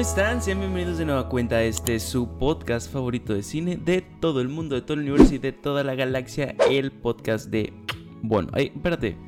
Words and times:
¿cómo 0.00 0.08
están? 0.08 0.40
Sean 0.40 0.60
bienvenidos 0.60 0.96
de 0.96 1.04
nueva 1.04 1.28
cuenta 1.28 1.56
a 1.56 1.62
este 1.62 2.00
su 2.00 2.26
podcast 2.38 2.90
favorito 2.90 3.34
de 3.34 3.42
cine 3.42 3.76
de 3.76 4.00
todo 4.00 4.40
el 4.40 4.48
mundo, 4.48 4.74
de 4.74 4.80
todo 4.80 4.94
el 4.94 5.00
universo 5.00 5.34
y 5.34 5.38
de 5.38 5.52
toda 5.52 5.84
la 5.84 5.94
galaxia, 5.94 6.56
el 6.70 6.90
podcast 6.90 7.50
de... 7.50 7.74
Bueno, 8.22 8.48
ay, 8.54 8.72
espérate. 8.74 9.18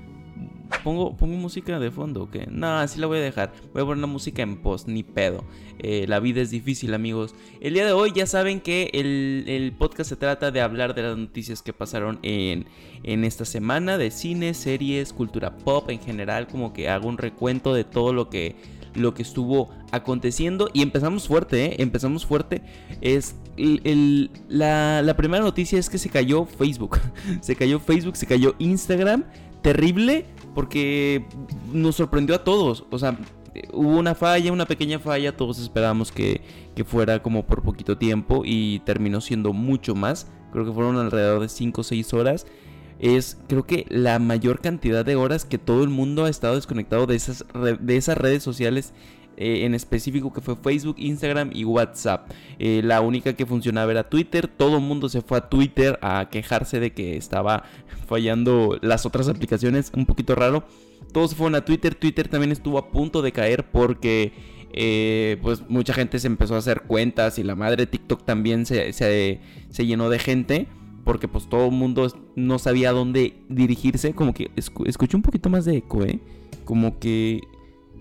¿Pongo, 0.83 1.15
¿Pongo 1.15 1.37
música 1.37 1.79
de 1.79 1.91
fondo 1.91 2.23
o 2.23 2.31
qué? 2.31 2.47
No, 2.51 2.79
así 2.79 2.99
la 2.99 3.07
voy 3.07 3.19
a 3.19 3.21
dejar. 3.21 3.53
Voy 3.75 3.83
a 3.83 3.85
poner 3.85 3.99
una 3.99 4.07
música 4.07 4.41
en 4.41 4.63
post, 4.63 4.89
ni 4.89 5.03
pedo. 5.03 5.45
Eh, 5.79 6.07
la 6.09 6.21
vida 6.21 6.41
es 6.41 6.51
difícil, 6.51 6.95
amigos. 6.95 7.35
El 7.61 7.75
día 7.75 7.85
de 7.85 7.93
hoy 7.93 8.13
ya 8.15 8.25
saben 8.25 8.63
que 8.63 8.89
el, 8.95 9.75
podcast 9.79 10.09
se 10.09 10.17
trata 10.17 10.53
de 10.53 10.63
hablar 10.63 10.95
de 10.95 11.03
las 11.03 11.19
noticias 11.19 11.61
que 11.61 11.75
pasaron 11.75 12.19
en, 12.23 12.65
en 13.03 13.25
esta 13.25 13.45
semana, 13.45 13.99
de 13.99 14.11
cine, 14.11 14.55
series, 14.55 15.13
cultura 15.13 15.55
pop 15.55 15.91
en 15.91 16.01
general. 16.01 16.47
Como 16.47 16.73
que 16.73 16.89
hago 16.89 17.09
un 17.09 17.19
recuento 17.19 17.75
de 17.75 17.85
todo 17.85 18.15
lo 18.15 18.31
que 18.31 18.57
lo 18.95 19.15
que 19.15 19.23
estuvo 19.23 19.71
aconteciendo. 19.91 20.71
Y 20.73 20.83
empezamos 20.83 21.29
fuerte, 21.29 21.65
¿eh? 21.65 21.77
Empezamos 21.79 22.27
fuerte. 22.27 22.63
Es 23.01 23.37
la, 24.49 25.03
la 25.03 25.17
primera 25.17 25.43
noticia 25.43 25.79
es 25.79 25.91
que 25.91 25.99
se 25.99 26.09
cayó 26.09 26.47
Facebook. 26.47 26.99
se 27.41 27.57
cayó 27.57 27.81
Facebook, 27.81 28.17
se 28.17 28.27
cayó 28.27 28.55
Instagram. 28.59 29.25
Terrible 29.63 30.27
porque 30.55 31.25
nos 31.73 31.97
sorprendió 31.97 32.35
a 32.35 32.45
todos. 32.45 32.85
O 32.91 32.99
sea, 32.99 33.19
hubo 33.73 33.99
una 33.99 34.15
falla, 34.15 34.53
una 34.53 34.67
pequeña 34.67 34.99
falla. 34.99 35.37
Todos 35.37 35.59
esperábamos 35.59 36.11
que, 36.11 36.43
que 36.75 36.85
fuera 36.85 37.23
como 37.23 37.47
por 37.47 37.63
poquito 37.63 37.99
tiempo 37.99 38.43
y 38.45 38.81
terminó 38.81 39.21
siendo 39.21 39.53
mucho 39.53 39.95
más. 39.95 40.27
Creo 40.53 40.65
que 40.65 40.73
fueron 40.73 40.99
alrededor 40.99 41.41
de 41.41 41.49
5 41.49 41.81
o 41.81 41.85
6 41.85 42.13
horas 42.15 42.47
es 43.03 43.37
creo 43.49 43.67
que 43.67 43.85
la 43.89 44.19
mayor 44.21 44.61
cantidad 44.61 45.05
de 45.05 45.17
horas 45.17 45.45
que 45.45 45.59
todo 45.59 45.83
el 45.83 45.91
mundo 45.91 46.25
ha 46.25 46.31
estado 46.31 46.55
desconectado 46.55 47.07
de 47.07 47.17
esas, 47.17 47.45
de 47.81 47.97
esas 47.97 48.17
redes 48.17 48.45
sociales 48.45 48.95
eh, 49.37 49.65
en 49.65 49.75
específico 49.75 50.33
que 50.33 50.41
fue 50.41 50.55
Facebook, 50.57 50.97
Instagram 50.99 51.51
y 51.53 51.65
WhatsApp. 51.65 52.31
Eh, 52.61 52.81
la 52.85 53.01
única 53.01 53.33
que 53.33 53.45
funcionaba 53.45 53.91
era 53.91 54.09
Twitter. 54.09 54.47
Todo 54.47 54.77
el 54.77 54.83
mundo 54.83 55.09
se 55.09 55.21
fue 55.21 55.39
a 55.39 55.49
Twitter 55.49 55.99
a 56.01 56.29
quejarse 56.31 56.79
de 56.79 56.93
que 56.93 57.17
estaba 57.17 57.65
fallando 58.07 58.79
las 58.83 59.05
otras 59.05 59.29
aplicaciones. 59.29 59.91
Un 59.97 60.07
poquito 60.07 60.37
raro. 60.37 60.65
Todos 61.13 61.31
se 61.31 61.37
fueron 61.37 61.57
a 61.57 61.65
Twitter. 61.65 61.97
Twitter 61.97 62.29
también 62.29 62.53
estuvo 62.53 62.79
a 62.79 62.91
punto 62.93 63.21
de 63.21 63.33
caer 63.33 63.69
porque 63.69 64.33
eh, 64.73 65.39
pues 65.43 65.69
mucha 65.69 65.93
gente 65.93 66.21
se 66.21 66.29
empezó 66.29 66.55
a 66.55 66.59
hacer 66.59 66.83
cuentas 66.83 67.39
y 67.39 67.43
la 67.43 67.57
madre 67.57 67.87
TikTok 67.87 68.25
también 68.25 68.65
se, 68.65 68.93
se, 68.93 69.41
se 69.71 69.87
llenó 69.87 70.09
de 70.09 70.19
gente 70.21 70.69
porque 71.05 71.29
pues 71.29 71.49
todo 71.49 71.67
el 71.67 71.73
mundo 71.73 72.07
no 72.37 72.59
sabía 72.59 72.93
dónde 72.93 73.43
dirigirse, 73.49 74.15
como 74.15 74.35
que 74.35 74.51
escuché 74.57 75.17
un 75.17 75.23
poquito 75.23 75.51
más 75.51 75.65
de 75.65 75.79
eco, 75.79 76.05
¿eh? 76.05 76.21
Como 76.65 76.99
que, 76.99 77.41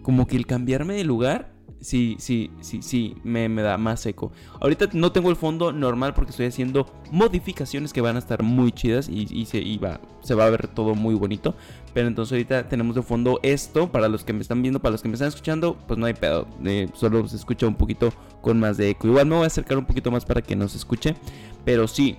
como 0.03 0.27
que 0.27 0.37
el 0.37 0.45
cambiarme 0.45 0.93
de 0.95 1.03
lugar, 1.03 1.51
sí, 1.79 2.15
sí, 2.19 2.51
sí, 2.61 2.81
sí, 2.81 3.15
me, 3.23 3.49
me 3.49 3.63
da 3.63 3.77
más 3.77 4.05
eco. 4.05 4.31
Ahorita 4.59 4.89
no 4.93 5.11
tengo 5.11 5.29
el 5.29 5.35
fondo 5.35 5.71
normal 5.71 6.13
porque 6.13 6.29
estoy 6.29 6.45
haciendo 6.45 6.85
modificaciones 7.11 7.91
que 7.91 8.01
van 8.01 8.15
a 8.15 8.19
estar 8.19 8.43
muy 8.43 8.71
chidas 8.71 9.09
y, 9.09 9.45
se, 9.45 9.77
va, 9.77 9.99
se 10.21 10.35
va 10.35 10.45
a 10.45 10.49
ver 10.49 10.67
todo 10.67 10.95
muy 10.95 11.15
bonito. 11.15 11.55
Pero 11.93 12.07
entonces 12.07 12.31
ahorita 12.31 12.69
tenemos 12.69 12.95
de 12.95 13.01
fondo 13.01 13.39
esto, 13.43 13.91
para 13.91 14.07
los 14.07 14.23
que 14.23 14.31
me 14.31 14.41
están 14.41 14.61
viendo, 14.61 14.79
para 14.79 14.91
los 14.93 15.01
que 15.01 15.09
me 15.09 15.15
están 15.15 15.27
escuchando, 15.27 15.75
pues 15.87 15.99
no 15.99 16.05
hay 16.05 16.13
pedo, 16.13 16.47
eh, 16.63 16.87
solo 16.93 17.27
se 17.27 17.35
escucha 17.35 17.67
un 17.67 17.75
poquito 17.75 18.13
con 18.41 18.59
más 18.59 18.77
de 18.77 18.91
eco. 18.91 19.07
Igual 19.07 19.25
me 19.25 19.35
voy 19.35 19.43
a 19.43 19.47
acercar 19.47 19.77
un 19.77 19.85
poquito 19.85 20.11
más 20.11 20.23
para 20.23 20.41
que 20.41 20.55
nos 20.55 20.75
escuche, 20.75 21.15
pero 21.65 21.87
sí. 21.87 22.15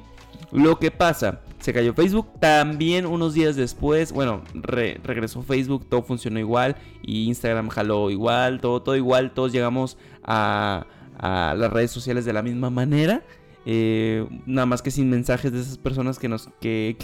Lo 0.52 0.78
que 0.78 0.90
pasa, 0.90 1.40
se 1.60 1.72
cayó 1.72 1.94
Facebook. 1.94 2.28
También 2.38 3.06
unos 3.06 3.32
días 3.32 3.56
después, 3.56 4.12
bueno, 4.12 4.42
regresó 4.54 5.42
Facebook, 5.42 5.86
todo 5.88 6.02
funcionó 6.02 6.38
igual. 6.38 6.76
Y 7.00 7.26
Instagram 7.28 7.68
jaló 7.68 8.10
igual, 8.10 8.60
todo, 8.60 8.82
todo 8.82 8.94
igual. 8.94 9.32
Todos 9.32 9.52
llegamos 9.52 9.96
a, 10.22 10.86
las 11.18 11.72
redes 11.72 11.90
sociales 11.90 12.26
de 12.26 12.34
la 12.34 12.42
misma 12.42 12.68
manera. 12.68 13.22
Eh, 13.64 14.26
nada 14.44 14.66
más 14.66 14.82
que 14.82 14.90
sin 14.90 15.08
mensajes 15.08 15.52
de 15.52 15.60
esas 15.60 15.78
personas 15.78 16.18
que 16.18 16.28
nos 16.28 16.48
que, 16.60 16.96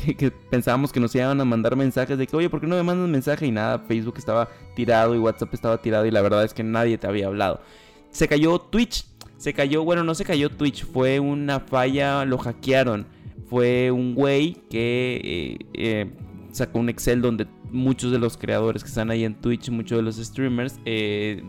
pensábamos 0.51 0.91
que 0.91 0.99
nos 0.99 1.15
iban 1.15 1.41
a 1.41 1.45
mandar 1.45 1.77
mensajes 1.77 2.19
de 2.19 2.27
que 2.27 2.37
oye, 2.37 2.51
¿por 2.51 2.61
qué 2.61 2.67
no 2.67 2.75
me 2.75 2.83
mandas 2.83 3.09
mensaje? 3.09 3.47
Y 3.47 3.53
nada, 3.53 3.79
Facebook 3.79 4.17
estaba 4.19 4.49
tirado 4.75 5.15
y 5.15 5.19
WhatsApp 5.19 5.55
estaba 5.55 5.81
tirado 5.81 6.05
y 6.05 6.11
la 6.11 6.21
verdad 6.21 6.43
es 6.43 6.53
que 6.53 6.65
nadie 6.65 6.99
te 6.99 7.07
había 7.07 7.29
hablado. 7.29 7.61
Se 8.11 8.27
cayó 8.27 8.59
Twitch, 8.59 9.07
se 9.37 9.55
cayó, 9.55 9.85
bueno, 9.85 10.03
no 10.03 10.17
se 10.17 10.25
cayó 10.25 10.51
Twitch, 10.51 10.85
fue 10.85 11.21
una 11.21 11.61
falla, 11.61 12.25
lo 12.25 12.39
hackearon 12.39 13.07
fue 13.49 13.91
un 13.91 14.15
güey 14.15 14.55
que 14.69 15.21
eh, 15.25 15.67
eh, 15.75 16.11
sacó 16.53 16.79
un 16.79 16.89
Excel 16.89 17.23
donde 17.23 17.47
muchos 17.71 18.13
de 18.13 18.19
los 18.19 18.37
creadores 18.37 18.83
que 18.83 18.89
están 18.89 19.11
ahí 19.11 19.25
en 19.25 19.35
Twitch, 19.35 19.71
muchos 19.71 19.99
de 19.99 20.03
los 20.03 20.17
streamers, 20.17 20.81
eh, 20.85 21.43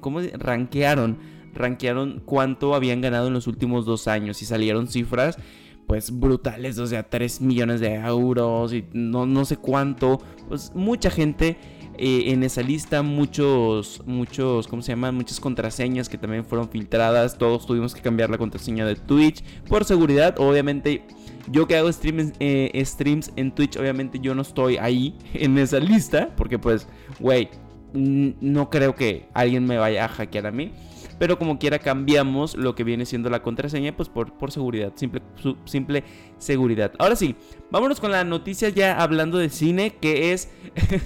¿cómo 0.00 0.20
rankearon? 0.20 1.18
Rankearon 1.54 2.22
cuánto 2.24 2.74
habían 2.74 3.00
ganado 3.00 3.28
en 3.28 3.34
los 3.34 3.46
últimos 3.46 3.86
dos 3.86 4.08
años 4.08 4.42
y 4.42 4.44
salieron 4.44 4.88
cifras 4.88 5.38
pues 5.86 6.18
brutales, 6.18 6.78
o 6.78 6.86
sea, 6.86 7.08
3 7.08 7.40
millones 7.40 7.80
de 7.80 7.94
euros 7.94 8.72
y 8.72 8.84
no, 8.92 9.24
no 9.24 9.44
sé 9.44 9.56
cuánto, 9.56 10.20
pues 10.48 10.72
mucha 10.74 11.10
gente 11.10 11.56
eh, 11.98 12.32
en 12.32 12.42
esa 12.42 12.62
lista 12.62 13.02
muchos, 13.02 14.02
muchos, 14.06 14.66
¿cómo 14.68 14.82
se 14.82 14.92
llaman? 14.92 15.14
Muchas 15.14 15.40
contraseñas 15.40 16.08
que 16.08 16.18
también 16.18 16.44
fueron 16.44 16.68
filtradas. 16.68 17.38
Todos 17.38 17.66
tuvimos 17.66 17.94
que 17.94 18.00
cambiar 18.00 18.30
la 18.30 18.38
contraseña 18.38 18.86
de 18.86 18.94
Twitch 18.94 19.42
por 19.68 19.84
seguridad. 19.84 20.34
Obviamente, 20.38 21.04
yo 21.50 21.66
que 21.66 21.76
hago 21.76 21.92
streams, 21.92 22.32
eh, 22.40 22.82
streams 22.84 23.32
en 23.36 23.52
Twitch, 23.52 23.76
obviamente 23.76 24.18
yo 24.20 24.34
no 24.34 24.42
estoy 24.42 24.76
ahí 24.76 25.16
en 25.34 25.58
esa 25.58 25.80
lista. 25.80 26.34
Porque 26.36 26.58
pues, 26.58 26.86
güey, 27.20 27.48
no 27.92 28.70
creo 28.70 28.94
que 28.94 29.28
alguien 29.34 29.64
me 29.66 29.78
vaya 29.78 30.04
a 30.04 30.08
hackear 30.08 30.46
a 30.46 30.50
mí. 30.50 30.72
Pero 31.18 31.38
como 31.38 31.58
quiera 31.58 31.78
cambiamos 31.78 32.56
lo 32.56 32.74
que 32.74 32.84
viene 32.84 33.06
siendo 33.06 33.30
la 33.30 33.42
contraseña, 33.42 33.96
pues 33.96 34.08
por, 34.08 34.36
por 34.36 34.50
seguridad, 34.50 34.92
simple, 34.96 35.22
simple 35.64 36.04
seguridad. 36.38 36.92
Ahora 36.98 37.16
sí, 37.16 37.34
vámonos 37.70 38.00
con 38.00 38.10
la 38.10 38.24
noticia 38.24 38.68
ya 38.68 39.00
hablando 39.00 39.38
de 39.38 39.48
cine, 39.48 39.94
que 40.00 40.32
es 40.32 40.50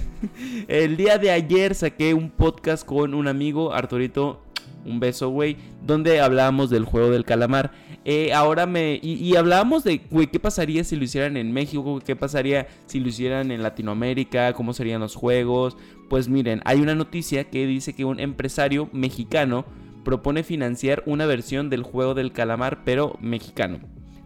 el 0.67 0.97
día 0.97 1.17
de 1.17 1.31
ayer 1.31 1.75
saqué 1.75 2.13
un 2.13 2.29
podcast 2.29 2.85
con 2.85 3.13
un 3.13 3.27
amigo, 3.27 3.73
Arturito, 3.73 4.41
un 4.85 4.99
beso, 4.99 5.29
güey, 5.29 5.57
donde 5.85 6.19
hablábamos 6.21 6.69
del 6.69 6.85
juego 6.85 7.11
del 7.11 7.25
calamar. 7.25 7.71
Eh, 8.03 8.33
ahora 8.33 8.65
me. 8.65 8.99
Y, 9.01 9.35
hablábamos 9.35 9.83
de, 9.83 10.01
güey, 10.09 10.27
qué 10.27 10.39
pasaría 10.39 10.83
si 10.83 10.95
lo 10.95 11.03
hicieran 11.03 11.37
en 11.37 11.51
México, 11.51 12.01
qué 12.03 12.15
pasaría 12.15 12.67
si 12.87 12.99
lo 12.99 13.09
hicieran 13.09 13.51
en 13.51 13.61
Latinoamérica, 13.61 14.53
cómo 14.53 14.73
serían 14.73 15.01
los 15.01 15.15
juegos. 15.15 15.77
Pues 16.09 16.27
miren, 16.27 16.61
hay 16.65 16.81
una 16.81 16.95
noticia 16.95 17.49
que 17.49 17.65
dice 17.67 17.93
que 17.93 18.05
un 18.05 18.19
empresario 18.19 18.89
mexicano 18.91 19.65
propone 20.03 20.43
financiar 20.43 21.03
una 21.05 21.25
versión 21.25 21.69
del 21.69 21.83
juego 21.83 22.13
del 22.13 22.31
calamar, 22.31 22.83
pero 22.83 23.17
mexicano. 23.21 23.79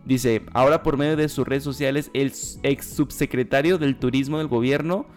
Dice, 0.05 0.43
ahora 0.53 0.83
por 0.83 0.97
medio 0.97 1.15
de 1.17 1.29
sus 1.29 1.47
redes 1.47 1.63
sociales, 1.63 2.11
el 2.13 2.31
ex 2.63 2.85
subsecretario 2.85 3.77
del 3.77 3.97
turismo 3.97 4.37
del 4.37 4.47
gobierno, 4.47 5.07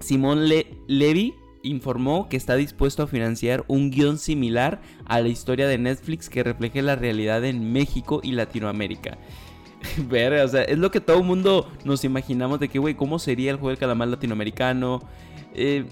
Simón 0.00 0.48
Levy, 0.48 1.34
informó 1.62 2.28
que 2.28 2.36
está 2.36 2.56
dispuesto 2.56 3.02
a 3.02 3.06
financiar 3.06 3.64
un 3.68 3.90
guion 3.90 4.18
similar 4.18 4.80
a 5.04 5.20
la 5.20 5.28
historia 5.28 5.68
de 5.68 5.78
Netflix 5.78 6.28
que 6.28 6.42
refleje 6.42 6.82
la 6.82 6.96
realidad 6.96 7.44
en 7.44 7.72
México 7.72 8.20
y 8.22 8.32
Latinoamérica. 8.32 9.18
Ver, 10.08 10.32
o 10.34 10.48
sea, 10.48 10.62
es 10.62 10.78
lo 10.78 10.90
que 10.90 11.00
todo 11.00 11.18
el 11.18 11.24
mundo 11.24 11.70
nos 11.84 12.04
imaginamos 12.04 12.60
de 12.60 12.68
que, 12.68 12.78
güey, 12.78 12.94
¿cómo 12.94 13.18
sería 13.18 13.50
el 13.50 13.56
juego 13.56 13.70
del 13.70 13.78
calamar 13.78 14.08
latinoamericano? 14.08 15.02
Eh, 15.54 15.84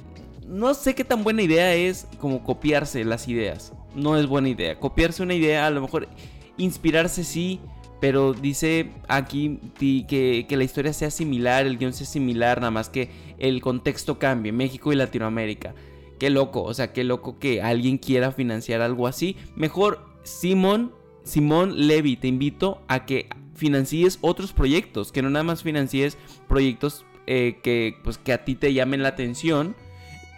no 0.51 0.75
sé 0.75 0.95
qué 0.95 1.05
tan 1.05 1.23
buena 1.23 1.43
idea 1.43 1.75
es 1.75 2.09
como 2.19 2.43
copiarse 2.43 3.05
las 3.05 3.29
ideas. 3.29 3.73
No 3.95 4.17
es 4.17 4.27
buena 4.27 4.49
idea. 4.49 4.79
Copiarse 4.79 5.23
una 5.23 5.35
idea, 5.35 5.67
a 5.67 5.71
lo 5.71 5.81
mejor 5.81 6.09
inspirarse 6.57 7.23
sí, 7.25 7.61
pero 8.01 8.33
dice 8.33 8.91
aquí 9.09 9.61
que, 9.79 10.47
que, 10.49 10.57
la 10.57 10.65
historia 10.65 10.93
sea 10.93 11.11
similar, 11.11 11.67
el 11.67 11.79
guion 11.79 11.93
sea 11.93 12.07
similar, 12.07 12.59
nada 12.59 12.73
más 12.73 12.89
que 12.89 13.11
el 13.39 13.61
contexto 13.61 14.19
cambie, 14.19 14.51
México 14.51 14.93
y 14.93 14.97
Latinoamérica. 14.97 15.75
Qué 16.19 16.31
loco, 16.31 16.63
o 16.63 16.75
sea, 16.75 16.93
qué 16.93 17.05
loco 17.05 17.39
que 17.39 17.63
alguien 17.63 17.97
quiera 17.97 18.33
financiar 18.33 18.83
algo 18.83 19.07
así. 19.07 19.37
Mejor, 19.55 20.05
Simón, 20.25 20.93
Simón 21.23 21.87
Levy, 21.87 22.17
te 22.17 22.29
invito 22.29 22.83
a 22.89 23.07
que 23.07 23.29
financies 23.55 24.19
otros 24.21 24.53
proyectos, 24.53 25.13
que 25.13 25.23
no 25.23 25.31
nada 25.31 25.45
más 25.45 25.63
financies 25.63 26.19
proyectos 26.49 27.05
eh, 27.27 27.59
que, 27.63 27.95
pues, 28.03 28.19
que 28.19 28.33
a 28.33 28.45
ti 28.45 28.57
te 28.57 28.75
llamen 28.75 29.03
la 29.03 29.11
atención 29.11 29.77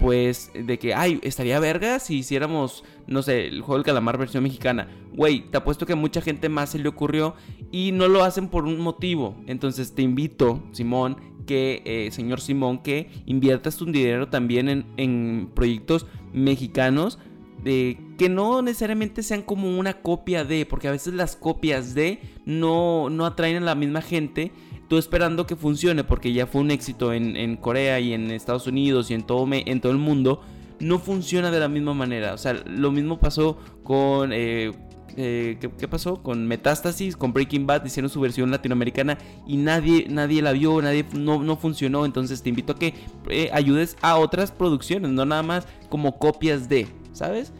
pues 0.02 0.50
de 0.52 0.80
que, 0.80 0.94
ay, 0.94 1.20
estaría 1.22 1.60
verga 1.60 2.00
si 2.00 2.16
hiciéramos, 2.18 2.82
no 3.06 3.22
sé, 3.22 3.46
el 3.46 3.60
juego 3.60 3.76
del 3.76 3.84
calamar 3.84 4.18
versión 4.18 4.42
mexicana. 4.42 4.88
Güey, 5.14 5.48
te 5.48 5.58
apuesto 5.58 5.86
que 5.86 5.92
a 5.92 5.96
mucha 5.96 6.20
gente 6.20 6.48
más 6.48 6.70
se 6.70 6.80
le 6.80 6.88
ocurrió 6.88 7.36
y 7.70 7.92
no 7.92 8.08
lo 8.08 8.24
hacen 8.24 8.48
por 8.48 8.64
un 8.64 8.80
motivo. 8.80 9.36
Entonces 9.46 9.94
te 9.94 10.02
invito, 10.02 10.60
Simón, 10.72 11.18
que, 11.46 11.82
eh, 11.84 12.10
señor 12.10 12.40
Simón, 12.40 12.82
que 12.82 13.10
inviertas 13.26 13.76
tu 13.76 13.84
dinero 13.86 14.28
también 14.28 14.68
en, 14.68 14.86
en 14.96 15.48
proyectos 15.54 16.06
mexicanos. 16.32 17.20
De, 17.62 17.96
que 18.18 18.28
no 18.28 18.60
necesariamente 18.60 19.22
sean 19.22 19.42
como 19.42 19.78
una 19.78 20.02
copia 20.02 20.44
de, 20.44 20.66
porque 20.66 20.88
a 20.88 20.90
veces 20.90 21.14
las 21.14 21.36
copias 21.36 21.94
de 21.94 22.18
no, 22.44 23.08
no 23.08 23.24
atraen 23.24 23.58
a 23.58 23.60
la 23.60 23.76
misma 23.76 24.02
gente 24.02 24.50
tú 24.92 24.98
esperando 24.98 25.46
que 25.46 25.56
funcione 25.56 26.04
porque 26.04 26.34
ya 26.34 26.46
fue 26.46 26.60
un 26.60 26.70
éxito 26.70 27.14
en, 27.14 27.56
Corea 27.56 27.98
y 27.98 28.12
en 28.12 28.30
Estados 28.30 28.66
Unidos 28.66 29.10
y 29.10 29.14
en 29.14 29.22
todo, 29.22 29.48
en 29.50 29.80
todo 29.80 29.90
el 29.90 29.96
mundo, 29.96 30.42
no 30.80 30.98
funciona 30.98 31.50
de 31.50 31.58
la 31.58 31.68
misma 31.68 31.94
manera. 31.94 32.34
O 32.34 32.36
sea, 32.36 32.52
lo 32.52 32.92
mismo 32.92 33.18
pasó 33.18 33.56
con... 33.84 34.34
Eh, 34.34 34.70
eh, 35.16 35.56
¿qué, 35.58 35.88
pasó? 35.88 36.22
Con 36.22 36.46
Metástasis, 36.46 37.16
con 37.16 37.32
Breaking 37.32 37.66
Bad, 37.66 37.86
hicieron 37.86 38.10
su 38.10 38.20
versión 38.20 38.50
latinoamericana 38.50 39.16
y 39.46 39.56
nadie, 39.56 40.08
nadie 40.10 40.42
la 40.42 40.52
vio, 40.52 40.82
nadie 40.82 41.06
no, 41.14 41.42
no 41.42 41.56
funcionó. 41.56 42.04
Entonces 42.04 42.42
te 42.42 42.50
invito 42.50 42.74
a 42.74 42.78
que 42.78 42.92
eh, 43.30 43.48
ayudes 43.54 43.96
a 44.02 44.18
otras 44.18 44.52
producciones, 44.52 45.10
no 45.10 45.24
nada 45.24 45.42
más 45.42 45.66
como 45.88 46.18
copias 46.18 46.68
de, 46.68 46.86
¿sabes? 47.14 47.54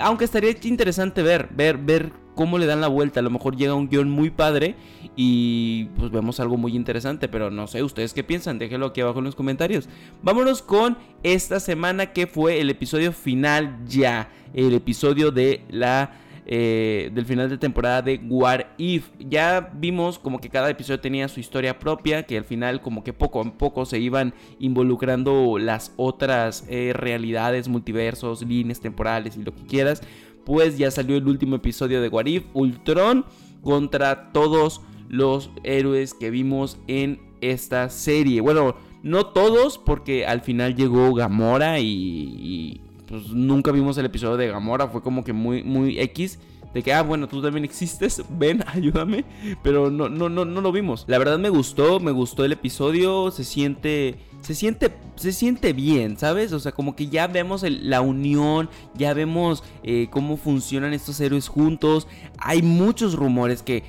Aunque 0.00 0.24
estaría 0.24 0.52
interesante 0.64 1.22
ver, 1.22 1.48
ver, 1.54 1.78
ver 1.78 2.21
cómo 2.34 2.58
le 2.58 2.66
dan 2.66 2.80
la 2.80 2.88
vuelta. 2.88 3.20
A 3.20 3.22
lo 3.22 3.30
mejor 3.30 3.56
llega 3.56 3.74
un 3.74 3.88
guion 3.88 4.10
muy 4.10 4.30
padre 4.30 4.74
y 5.16 5.84
pues 5.96 6.10
vemos 6.10 6.40
algo 6.40 6.56
muy 6.56 6.74
interesante. 6.74 7.28
Pero 7.28 7.50
no 7.50 7.66
sé, 7.66 7.82
¿ustedes 7.82 8.14
qué 8.14 8.24
piensan? 8.24 8.58
Déjenlo 8.58 8.86
aquí 8.86 9.00
abajo 9.00 9.18
en 9.18 9.26
los 9.26 9.34
comentarios. 9.34 9.88
Vámonos 10.22 10.62
con 10.62 10.96
esta 11.22 11.60
semana 11.60 12.12
que 12.12 12.26
fue 12.26 12.60
el 12.60 12.70
episodio 12.70 13.12
final 13.12 13.78
ya. 13.86 14.30
El 14.54 14.74
episodio 14.74 15.30
de 15.30 15.64
la... 15.70 16.18
Eh, 16.44 17.12
del 17.14 17.24
final 17.24 17.48
de 17.48 17.56
temporada 17.56 18.02
de 18.02 18.20
What 18.28 18.62
If. 18.76 19.10
Ya 19.20 19.70
vimos 19.74 20.18
como 20.18 20.40
que 20.40 20.48
cada 20.48 20.68
episodio 20.68 20.98
tenía 20.98 21.28
su 21.28 21.38
historia 21.38 21.78
propia, 21.78 22.24
que 22.24 22.36
al 22.36 22.44
final 22.44 22.80
como 22.80 23.04
que 23.04 23.12
poco 23.12 23.40
a 23.40 23.44
poco 23.56 23.86
se 23.86 24.00
iban 24.00 24.34
involucrando 24.58 25.56
las 25.58 25.92
otras 25.96 26.64
eh, 26.68 26.92
realidades, 26.94 27.68
multiversos, 27.68 28.42
líneas 28.42 28.80
temporales 28.80 29.36
y 29.36 29.44
lo 29.44 29.54
que 29.54 29.62
quieras 29.62 30.02
pues 30.44 30.78
ya 30.78 30.90
salió 30.90 31.16
el 31.16 31.26
último 31.26 31.56
episodio 31.56 32.00
de 32.00 32.08
Warif 32.08 32.44
Ultron 32.54 33.24
contra 33.62 34.32
todos 34.32 34.80
los 35.08 35.50
héroes 35.62 36.14
que 36.14 36.30
vimos 36.30 36.78
en 36.88 37.20
esta 37.40 37.88
serie. 37.90 38.40
Bueno, 38.40 38.76
no 39.02 39.26
todos, 39.26 39.78
porque 39.78 40.26
al 40.26 40.40
final 40.40 40.74
llegó 40.74 41.12
Gamora 41.14 41.80
y, 41.80 42.80
pues 43.06 43.28
nunca 43.28 43.72
vimos 43.72 43.98
el 43.98 44.06
episodio 44.06 44.36
de 44.36 44.48
Gamora. 44.48 44.88
Fue 44.88 45.02
como 45.02 45.24
que 45.24 45.32
muy, 45.32 45.62
muy 45.62 45.98
X 45.98 46.38
de 46.74 46.82
que, 46.82 46.92
ah, 46.92 47.02
bueno, 47.02 47.28
tú 47.28 47.42
también 47.42 47.64
existes, 47.64 48.22
ven, 48.30 48.64
ayúdame, 48.66 49.24
pero 49.62 49.90
no, 49.90 50.08
no, 50.08 50.28
no, 50.28 50.44
no 50.44 50.60
lo 50.60 50.72
vimos. 50.72 51.04
La 51.06 51.18
verdad 51.18 51.38
me 51.38 51.48
gustó, 51.48 52.00
me 52.00 52.10
gustó 52.10 52.44
el 52.44 52.52
episodio, 52.52 53.30
se 53.30 53.44
siente, 53.44 54.16
se 54.40 54.54
siente, 54.54 54.92
se 55.16 55.32
siente 55.32 55.72
bien, 55.72 56.16
¿sabes? 56.18 56.52
O 56.52 56.60
sea, 56.60 56.72
como 56.72 56.96
que 56.96 57.08
ya 57.08 57.26
vemos 57.26 57.62
la 57.62 58.00
unión, 58.00 58.68
ya 58.94 59.14
vemos 59.14 59.62
eh, 59.82 60.08
cómo 60.10 60.36
funcionan 60.36 60.92
estos 60.92 61.20
héroes 61.20 61.48
juntos. 61.48 62.08
Hay 62.38 62.62
muchos 62.62 63.14
rumores 63.14 63.62
que 63.62 63.84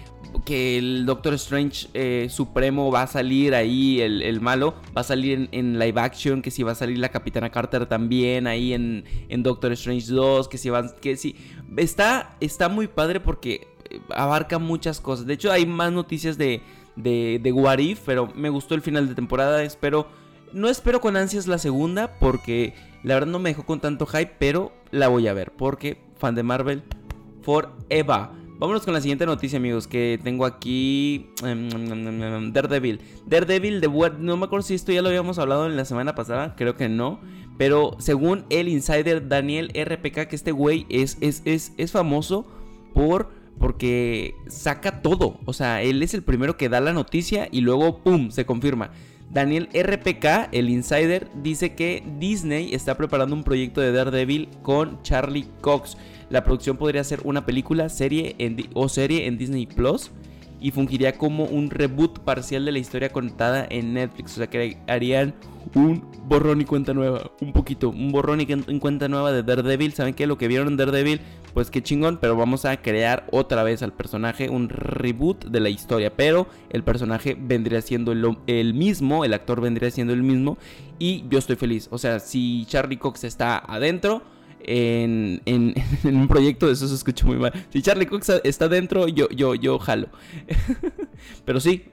que 0.46 0.78
el 0.78 1.06
Doctor 1.06 1.34
Strange 1.36 1.88
eh, 1.94 2.28
Supremo 2.30 2.92
va 2.92 3.04
a 3.04 3.08
salir 3.08 3.56
ahí, 3.56 4.02
el, 4.02 4.42
malo, 4.42 4.76
va 4.96 5.02
a 5.02 5.04
salir 5.04 5.50
en, 5.52 5.80
live 5.80 6.00
action, 6.00 6.42
que 6.42 6.52
si 6.52 6.64
va 6.64 6.72
a 6.72 6.76
salir 6.76 6.98
la 6.98 7.10
Capitana 7.10 7.50
Carter 7.50 7.86
también 7.86 8.48
ahí 8.48 8.74
en, 8.74 9.06
en 9.30 9.44
Doctor 9.44 9.72
Strange 9.74 10.12
2, 10.12 10.48
que 10.48 10.58
si 10.58 10.70
van, 10.70 10.92
que 11.02 11.16
si... 11.18 11.36
Está, 11.78 12.36
está 12.40 12.70
muy 12.70 12.88
padre 12.88 13.20
porque 13.20 13.68
eh, 13.90 14.00
abarca 14.16 14.60
muchas 14.60 15.00
cosas. 15.00 15.26
De 15.26 15.34
hecho, 15.34 15.52
hay 15.52 15.66
más 15.66 15.92
noticias 15.92 16.38
de, 16.38 16.62
de, 16.96 17.40
de 17.42 17.52
What 17.52 17.80
pero 18.06 18.32
me 18.36 18.50
gustó 18.50 18.76
el 18.76 18.82
final 18.82 19.08
de 19.08 19.16
temporada, 19.16 19.64
espero... 19.64 20.08
No 20.52 20.70
espero 20.70 21.02
con 21.02 21.18
ansias 21.18 21.48
la 21.48 21.58
segunda 21.58 22.20
porque 22.20 22.76
la 23.02 23.16
verdad 23.16 23.32
no 23.32 23.40
me 23.40 23.50
dejó 23.50 23.66
con 23.66 23.80
tanto 23.80 24.06
hype, 24.06 24.36
pero 24.38 24.72
la 24.92 25.08
voy 25.08 25.28
a 25.28 25.34
ver 25.34 25.52
porque 25.52 25.98
fan 26.16 26.36
de 26.36 26.44
Marvel 26.44 26.84
forever. 27.42 28.43
Vámonos 28.64 28.86
con 28.86 28.94
la 28.94 29.02
siguiente 29.02 29.26
noticia, 29.26 29.58
amigos, 29.58 29.88
que 29.88 30.18
tengo 30.24 30.46
aquí. 30.46 31.28
Em, 31.44 31.68
em, 31.68 32.24
em, 32.24 32.54
Daredevil. 32.54 33.02
Daredevil 33.26 33.82
de 33.82 33.90
No 34.20 34.38
me 34.38 34.46
acuerdo 34.46 34.66
si 34.66 34.74
esto 34.74 34.94
ya 34.94 35.02
lo 35.02 35.10
habíamos 35.10 35.38
hablado 35.38 35.66
en 35.66 35.76
la 35.76 35.84
semana 35.84 36.16
pasada, 36.16 36.56
creo 36.56 36.78
que 36.78 36.88
no. 36.88 37.20
Pero 37.58 37.98
según 38.00 38.46
el 38.50 38.70
insider 38.70 39.28
Daniel 39.28 39.70
RPK, 39.76 40.30
que 40.30 40.38
este 40.38 40.54
güey 40.54 40.86
es, 40.88 41.18
es, 41.20 41.42
es, 41.44 41.74
es 41.76 41.92
famoso 41.92 42.48
por 42.94 43.32
porque 43.60 44.34
saca 44.48 45.02
todo. 45.02 45.42
O 45.44 45.52
sea, 45.52 45.82
él 45.82 46.02
es 46.02 46.14
el 46.14 46.24
primero 46.24 46.56
que 46.56 46.70
da 46.70 46.80
la 46.80 46.94
noticia 46.94 47.50
y 47.52 47.60
luego, 47.60 48.02
¡pum!, 48.02 48.32
se 48.32 48.46
confirma. 48.46 48.92
Daniel 49.34 49.68
RPK, 49.74 50.50
el 50.52 50.70
insider, 50.70 51.28
dice 51.42 51.74
que 51.74 52.04
Disney 52.20 52.76
está 52.76 52.96
preparando 52.96 53.36
un 53.36 53.44
proyecto 53.44 53.82
de 53.82 53.92
Daredevil 53.92 54.48
con 54.62 55.02
Charlie 55.02 55.48
Cox. 55.60 55.98
La 56.30 56.44
producción 56.44 56.78
podría 56.78 57.04
ser 57.04 57.22
una 57.24 57.44
película, 57.44 57.90
serie 57.90 58.36
o 58.76 58.88
serie 58.90 59.26
en 59.26 59.40
Disney 59.40 59.66
Plus 59.66 60.12
y 60.64 60.72
fungiría 60.72 61.18
como 61.18 61.44
un 61.44 61.70
reboot 61.70 62.20
parcial 62.20 62.64
de 62.64 62.72
la 62.72 62.80
historia 62.80 63.10
contada 63.10 63.68
en 63.70 63.94
Netflix. 63.94 64.32
O 64.32 64.36
sea 64.38 64.48
que 64.48 64.78
harían 64.88 65.36
un 65.76 66.10
borrón 66.26 66.62
y 66.62 66.64
cuenta 66.64 66.94
nueva. 66.94 67.32
Un 67.42 67.52
poquito, 67.52 67.90
un 67.90 68.14
borrón 68.14 68.40
y 68.40 68.80
cuenta 68.80 69.10
nueva 69.10 69.34
de 69.34 69.44
Daredevil. 69.44 69.92
¿Saben 69.92 70.14
qué? 70.14 70.26
Lo 70.26 70.38
que 70.38 70.48
vieron 70.48 70.70
en 70.70 70.78
Daredevil, 70.78 71.20
pues 71.54 71.70
qué 71.70 71.84
chingón. 71.84 72.18
Pero 72.18 72.38
vamos 72.38 72.64
a 72.64 72.78
crear 72.78 73.28
otra 73.30 73.64
vez 73.64 73.84
al 73.84 73.92
personaje, 73.92 74.50
un 74.50 74.70
reboot 74.70 75.48
de 75.48 75.60
la 75.60 75.68
historia. 75.68 76.16
Pero 76.16 76.48
el 76.70 76.86
personaje 76.86 77.36
vendría 77.38 77.82
siendo 77.82 78.14
el 78.48 78.74
mismo, 78.74 79.26
el 79.26 79.34
actor 79.34 79.60
vendría 79.60 79.92
siendo 79.92 80.14
el 80.14 80.24
mismo. 80.24 80.58
Y 80.98 81.26
yo 81.30 81.40
estoy 81.40 81.58
feliz. 81.58 81.90
O 81.92 81.98
sea, 81.98 82.20
si 82.22 82.66
Charlie 82.68 82.98
Cox 82.98 83.26
está 83.26 83.58
adentro 83.58 84.24
en, 84.66 85.42
un 86.04 86.28
proyecto, 86.28 86.70
eso 86.70 86.88
se 86.88 86.96
escucha 86.96 87.26
muy 87.26 87.38
mal. 87.38 87.54
Si 87.70 87.82
Charlie 87.82 88.06
Cox 88.06 88.30
está 88.44 88.68
dentro, 88.68 89.08
yo, 89.08 89.30
yo, 89.30 89.56
yo 89.56 89.80
jalo. 89.80 90.08
Pero 91.46 91.60
sí, 91.60 91.86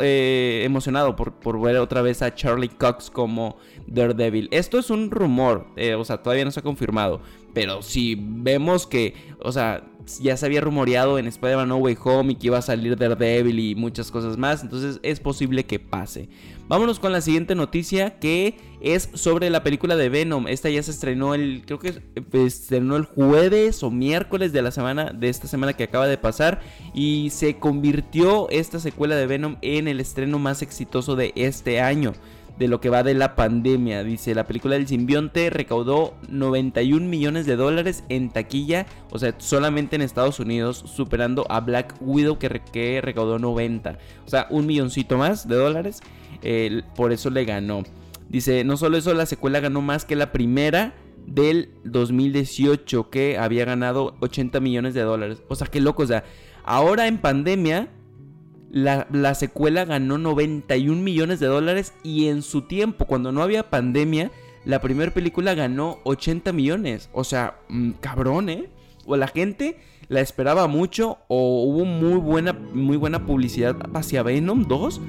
eh, 0.00 0.62
emocionado 0.64 1.16
por, 1.16 1.34
por, 1.34 1.60
ver 1.60 1.76
otra 1.76 2.00
vez 2.02 2.22
a 2.22 2.34
Charlie 2.34 2.68
Cox 2.68 3.10
como 3.10 3.56
Daredevil. 3.86 4.48
Esto 4.50 4.78
es 4.78 4.90
un 4.90 5.10
rumor, 5.10 5.66
eh, 5.76 5.94
o 5.94 6.04
sea, 6.04 6.22
todavía 6.22 6.44
no 6.44 6.50
se 6.50 6.60
ha 6.60 6.62
confirmado. 6.62 7.20
Pero 7.52 7.82
si 7.82 8.16
vemos 8.18 8.86
que, 8.86 9.14
o 9.42 9.52
sea, 9.52 9.84
ya 10.20 10.36
se 10.36 10.46
había 10.46 10.60
rumoreado 10.60 11.18
en 11.18 11.26
Spider-Man 11.26 11.68
No 11.68 11.76
Way 11.76 11.98
Home 12.04 12.32
y 12.32 12.36
que 12.36 12.46
iba 12.48 12.58
a 12.58 12.62
salir 12.62 12.96
Daredevil 12.96 13.58
y 13.58 13.74
muchas 13.74 14.10
cosas 14.10 14.36
más, 14.36 14.62
entonces 14.62 15.00
es 15.02 15.20
posible 15.20 15.64
que 15.64 15.78
pase. 15.78 16.28
Vámonos 16.68 16.98
con 16.98 17.12
la 17.12 17.20
siguiente 17.20 17.54
noticia 17.54 18.18
que 18.18 18.56
es 18.80 19.08
sobre 19.14 19.50
la 19.50 19.62
película 19.62 19.96
de 19.96 20.08
Venom. 20.08 20.48
Esta 20.48 20.68
ya 20.68 20.82
se 20.82 20.90
estrenó 20.90 21.34
el, 21.34 21.62
creo 21.66 21.78
que 21.78 22.00
estrenó 22.32 22.96
el 22.96 23.04
jueves 23.04 23.82
o 23.82 23.90
miércoles 23.90 24.52
de 24.52 24.62
la 24.62 24.70
semana, 24.70 25.12
de 25.12 25.28
esta 25.28 25.48
semana 25.48 25.74
que 25.74 25.84
acaba 25.84 26.06
de 26.06 26.18
pasar 26.18 26.60
y 26.94 27.30
se 27.30 27.56
convirtió 27.56 28.48
esta 28.50 28.80
secuela 28.80 29.16
de 29.16 29.26
Venom 29.26 29.56
en 29.62 29.88
el 29.88 30.00
estreno 30.00 30.38
más 30.38 30.62
exitoso 30.62 31.16
de 31.16 31.32
este 31.36 31.80
año 31.80 32.12
de 32.58 32.68
lo 32.68 32.80
que 32.80 32.88
va 32.88 33.02
de 33.02 33.14
la 33.14 33.36
pandemia. 33.36 34.02
Dice, 34.04 34.34
la 34.34 34.46
película 34.46 34.76
del 34.76 34.88
simbionte 34.88 35.50
recaudó 35.50 36.14
91 36.28 37.06
millones 37.06 37.46
de 37.46 37.56
dólares 37.56 38.04
en 38.08 38.30
taquilla, 38.30 38.86
o 39.10 39.18
sea, 39.18 39.34
solamente 39.38 39.96
en 39.96 40.02
Estados 40.02 40.40
Unidos, 40.40 40.82
superando 40.86 41.46
a 41.50 41.60
Black 41.60 41.94
Widow 42.00 42.38
que, 42.38 43.00
recaudó 43.02 43.38
90. 43.38 43.98
O 44.24 44.28
sea, 44.28 44.46
un 44.50 44.66
milloncito 44.66 45.18
más 45.18 45.46
de 45.48 45.56
dólares, 45.56 46.00
por 46.94 47.12
eso 47.12 47.30
le 47.30 47.44
ganó. 47.44 47.82
Dice, 48.28 48.64
no 48.64 48.76
solo 48.76 48.96
eso, 48.96 49.14
la 49.14 49.26
secuela 49.26 49.60
ganó 49.60 49.82
más 49.82 50.04
que 50.04 50.16
la 50.16 50.32
primera 50.32 50.94
del 51.26 51.70
2018 51.84 53.10
que 53.10 53.36
había 53.38 53.64
ganado 53.64 54.16
80 54.20 54.60
millones 54.60 54.94
de 54.94 55.02
dólares. 55.02 55.42
O 55.48 55.54
sea, 55.54 55.66
qué 55.66 55.80
loco, 55.80 56.02
o 56.02 56.06
sea, 56.06 56.24
ahora 56.64 57.06
en 57.06 57.18
pandemia 57.18 57.88
la, 58.70 59.34
secuela 59.34 59.84
ganó 59.84 60.18
91 60.18 61.00
millones 61.00 61.40
de 61.40 61.46
dólares 61.46 61.92
y 62.02 62.26
en 62.28 62.42
su 62.42 62.62
tiempo, 62.62 63.06
cuando 63.06 63.32
no 63.32 63.42
había 63.42 63.70
pandemia, 63.70 64.30
la 64.64 64.80
primera 64.80 65.12
película 65.12 65.54
ganó 65.54 65.98
80 66.04 66.52
millones. 66.52 67.08
O 67.12 67.24
sea, 67.24 67.58
mm, 67.68 67.92
cabrón, 68.00 68.48
¿eh? 68.48 68.68
O 69.06 69.16
la 69.16 69.28
gente 69.28 69.78
la 70.08 70.20
esperaba 70.20 70.66
mucho 70.66 71.18
o 71.28 71.64
hubo 71.64 71.84
muy 71.84 72.18
buena, 72.18 72.52
muy 72.52 72.96
buena 72.96 73.24
publicidad 73.26 73.76
hacia 73.94 74.22
Venom 74.22 74.64
2 74.64 75.00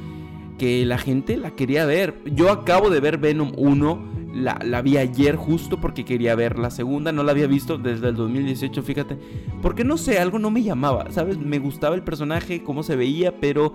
que 0.58 0.86
la 0.86 0.98
gente 0.98 1.38
la 1.38 1.52
quería 1.52 1.86
ver. 1.86 2.16
Yo 2.26 2.52
acabo 2.52 2.90
de 2.90 3.00
ver 3.00 3.18
Venom 3.18 3.54
1 3.58 4.27
la, 4.38 4.82
vi 4.82 4.98
ayer 4.98 5.36
justo 5.36 5.80
porque 5.80 6.06
quería 6.06 6.36
ver 6.36 6.60
la 6.60 6.70
segunda, 6.70 7.12
no 7.12 7.24
la 7.24 7.32
había 7.32 7.48
visto 7.48 7.78
desde 7.78 8.10
el 8.10 8.16
2018, 8.16 8.84
fíjate. 8.84 9.18
Porque 9.62 9.84
no 9.84 9.98
sé, 9.98 10.20
algo 10.20 10.40
no 10.40 10.52
me 10.52 10.64
llamaba, 10.64 11.12
¿sabes? 11.12 11.38
Me 11.38 11.60
gustaba 11.60 11.96
el 11.96 12.04
personaje, 12.04 12.64
cómo 12.64 12.84
se 12.84 12.96
veía, 12.96 13.40
pero 13.40 13.74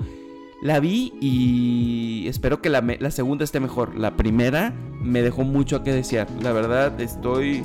la 0.62 0.78
vi 0.78 1.12
y 1.20 2.26
espero 2.28 2.62
que 2.62 2.70
la, 2.70 3.10
segunda 3.10 3.44
esté 3.44 3.58
mejor. 3.58 3.96
La 3.98 4.16
primera 4.16 4.72
me 5.00 5.20
dejó 5.20 5.42
mucho 5.42 5.76
a 5.76 5.82
que 5.82 5.92
desear. 5.92 6.28
La 6.40 6.52
verdad 6.52 7.00
estoy 7.00 7.64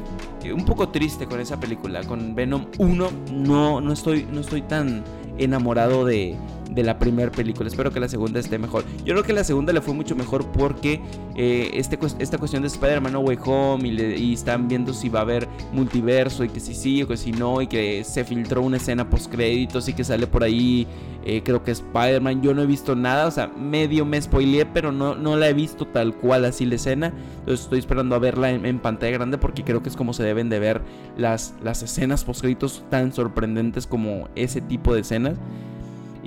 un 0.51 0.65
poco 0.65 0.89
triste 0.89 1.27
con 1.27 1.39
esa 1.39 1.59
película. 1.59 2.03
Con 2.03 2.33
Venom 2.33 2.65
1 2.79 3.09
no, 3.33 3.81
no, 3.81 3.93
estoy, 3.93 4.25
no 4.31 4.41
estoy 4.41 4.63
tan 4.63 5.03
enamorado 5.37 6.05
de, 6.05 6.35
de 6.77 6.83
la 6.83 6.99
primera 6.99 7.31
película. 7.31 7.67
Espero 7.67 7.91
que 7.91 7.99
la 7.99 8.07
segunda 8.07 8.39
esté 8.39 8.57
mejor. 8.59 8.83
Yo 9.03 9.13
creo 9.13 9.23
que 9.23 9.33
la 9.33 9.43
segunda 9.43 9.73
le 9.73 9.81
fue 9.81 9.93
mucho 9.93 10.15
mejor 10.15 10.45
porque 10.51 11.01
eh, 11.35 11.71
este, 11.73 11.97
esta 12.19 12.37
cuestión 12.37 12.61
de 12.61 12.67
Spider-Man 12.67 13.13
No 13.13 13.21
Way 13.21 13.39
Home 13.45 13.87
y, 13.87 14.33
están 14.33 14.67
viendo 14.67 14.93
si 14.93 15.09
va 15.09 15.19
a 15.19 15.21
haber 15.23 15.47
multiverso 15.73 16.43
y 16.43 16.49
que 16.49 16.59
si 16.59 16.75
sí 16.75 17.01
o 17.01 17.07
que 17.07 17.17
si 17.17 17.31
no 17.31 17.61
y 17.61 17.67
que 17.67 18.03
se 18.03 18.23
filtró 18.23 18.61
una 18.61 18.77
escena 18.77 19.09
post 19.09 19.31
créditos 19.31 19.89
y 19.89 19.93
que 19.93 20.03
sale 20.03 20.27
por 20.27 20.43
ahí 20.43 20.87
eh, 21.25 21.41
creo 21.43 21.63
que 21.63 21.71
Spider-Man. 21.71 22.41
Yo 22.41 22.53
no 22.53 22.61
he 22.61 22.65
visto 22.65 22.95
nada, 22.95 23.27
o 23.27 23.31
sea, 23.31 23.47
medio 23.47 24.05
me 24.05 24.21
spoileé, 24.21 24.65
pero 24.67 24.91
no, 24.91 25.15
no 25.15 25.35
la 25.35 25.49
he 25.49 25.53
visto 25.53 25.85
tal 25.87 26.15
cual 26.15 26.45
así 26.45 26.65
la 26.65 26.75
escena. 26.75 27.07
Entonces 27.39 27.65
estoy 27.65 27.79
esperando 27.79 28.15
a 28.15 28.19
verla 28.19 28.51
en, 28.51 28.79
pantalla 28.79 29.13
grande 29.13 29.37
porque 29.37 29.63
creo 29.63 29.81
que 29.81 29.89
es 29.89 29.95
como 29.97 30.13
se 30.13 30.23
deben 30.23 30.49
de 30.49 30.59
ver 30.59 30.81
las, 31.17 31.55
las 31.63 31.81
escenas 31.81 32.23
post 32.23 32.41
créditos 32.41 32.85
tan 32.89 33.11
sorprendentes 33.11 33.87
como 33.87 34.29
ese 34.35 34.61
tipo 34.61 34.93
de 34.93 35.01
escenas. 35.01 35.37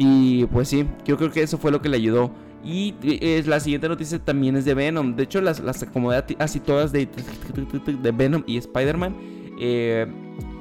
Y 0.02 0.46
pues 0.46 0.68
sí, 0.68 0.86
yo 1.04 1.18
creo 1.18 1.30
que 1.30 1.42
eso 1.42 1.58
fue 1.58 1.70
lo 1.70 1.82
que 1.82 1.90
le 1.90 1.98
ayudó. 1.98 2.30
Y 2.64 2.94
es, 3.02 3.46
la 3.46 3.60
siguiente 3.60 3.86
noticia 3.86 4.18
también 4.18 4.56
es 4.56 4.64
de 4.64 4.72
Venom. 4.72 5.14
De 5.14 5.24
hecho, 5.24 5.42
las, 5.42 5.60
las 5.60 5.82
acomodé 5.82 6.24
así 6.38 6.58
todas 6.58 6.90
de, 6.90 7.06
Venom 8.14 8.42
y 8.46 8.56
Spider-Man. 8.56 9.14
Eh, 9.60 10.06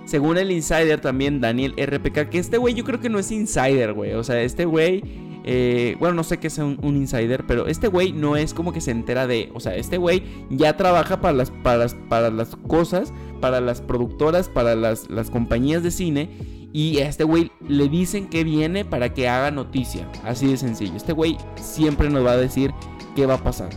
según 0.04 0.38
el 0.38 0.52
insider 0.52 1.00
también, 1.00 1.40
Daniel 1.40 1.74
RPK, 1.78 2.30
que 2.30 2.38
este 2.38 2.58
güey 2.58 2.74
yo 2.74 2.84
creo 2.84 3.00
que 3.00 3.08
no 3.08 3.18
es 3.18 3.32
insider, 3.32 3.94
güey. 3.94 4.12
O 4.12 4.26
sea, 4.26 4.42
este 4.42 4.66
güey, 4.66 5.04
eh, 5.46 5.96
bueno, 6.00 6.16
no 6.16 6.24
sé 6.26 6.38
qué 6.38 6.48
es 6.48 6.58
un, 6.58 6.78
insider, 6.84 7.46
pero 7.48 7.68
este 7.68 7.88
güey 7.88 8.12
no 8.12 8.36
es 8.36 8.54
como 8.54 8.74
que 8.74 8.82
se 8.82 8.92
entera 8.92 9.26
de, 9.26 9.52
o 9.54 9.62
sea, 9.62 9.74
este 9.74 9.98
güey 9.98 10.22
ya 10.50 10.76
trabaja 10.76 11.22
para 11.22 11.34
las, 11.34 11.52
para 11.52 11.88
para 12.10 12.30
las 12.30 12.58
cosas, 12.58 13.14
para 13.40 13.62
las 13.62 13.80
productoras, 13.80 14.50
para 14.50 14.76
las, 14.76 15.10
las 15.10 15.30
compañías 15.30 15.82
de 15.82 15.92
cine 15.92 16.59
y 16.74 17.00
a 17.00 17.08
este 17.08 17.24
güey 17.24 17.52
le 17.68 17.90
dicen 17.90 18.28
que 18.28 18.44
viene 18.44 18.86
para 18.86 19.14
que 19.14 19.28
haga 19.28 19.52
noticia. 19.52 20.10
Así 20.24 20.48
de 20.48 20.58
sencillo. 20.58 20.96
Este 20.96 21.14
güey 21.14 21.38
siempre 21.56 22.10
nos 22.10 22.26
va 22.26 22.32
a 22.32 22.38
decir 22.38 22.72
qué 23.16 23.26
va 23.26 23.36
a 23.36 23.44
pasar. 23.44 23.70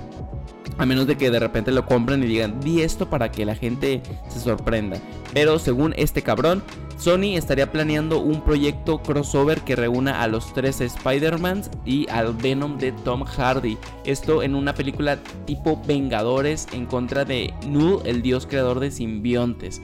A 0.78 0.86
menos 0.86 1.06
de 1.06 1.16
que 1.16 1.30
de 1.30 1.38
repente 1.38 1.70
lo 1.70 1.86
compren 1.86 2.22
y 2.22 2.26
digan, 2.26 2.60
di 2.60 2.80
esto 2.80 3.08
para 3.10 3.30
que 3.30 3.44
la 3.44 3.54
gente 3.54 4.02
se 4.28 4.40
sorprenda. 4.40 4.98
Pero 5.32 5.58
según 5.58 5.92
este 5.96 6.22
cabrón, 6.22 6.62
Sony 6.96 7.36
estaría 7.36 7.70
planeando 7.70 8.20
un 8.20 8.42
proyecto 8.42 9.02
crossover 9.02 9.60
que 9.62 9.76
reúna 9.76 10.22
a 10.22 10.28
los 10.28 10.52
tres 10.54 10.80
Spider-Mans 10.80 11.70
y 11.84 12.08
al 12.08 12.32
Venom 12.34 12.78
de 12.78 12.92
Tom 12.92 13.24
Hardy. 13.24 13.76
Esto 14.04 14.42
en 14.42 14.54
una 14.54 14.74
película 14.74 15.18
tipo 15.46 15.80
Vengadores 15.86 16.66
en 16.72 16.86
contra 16.86 17.24
de 17.24 17.52
Null, 17.66 18.00
el 18.04 18.22
dios 18.22 18.46
creador 18.46 18.80
de 18.80 18.90
simbiontes. 18.90 19.82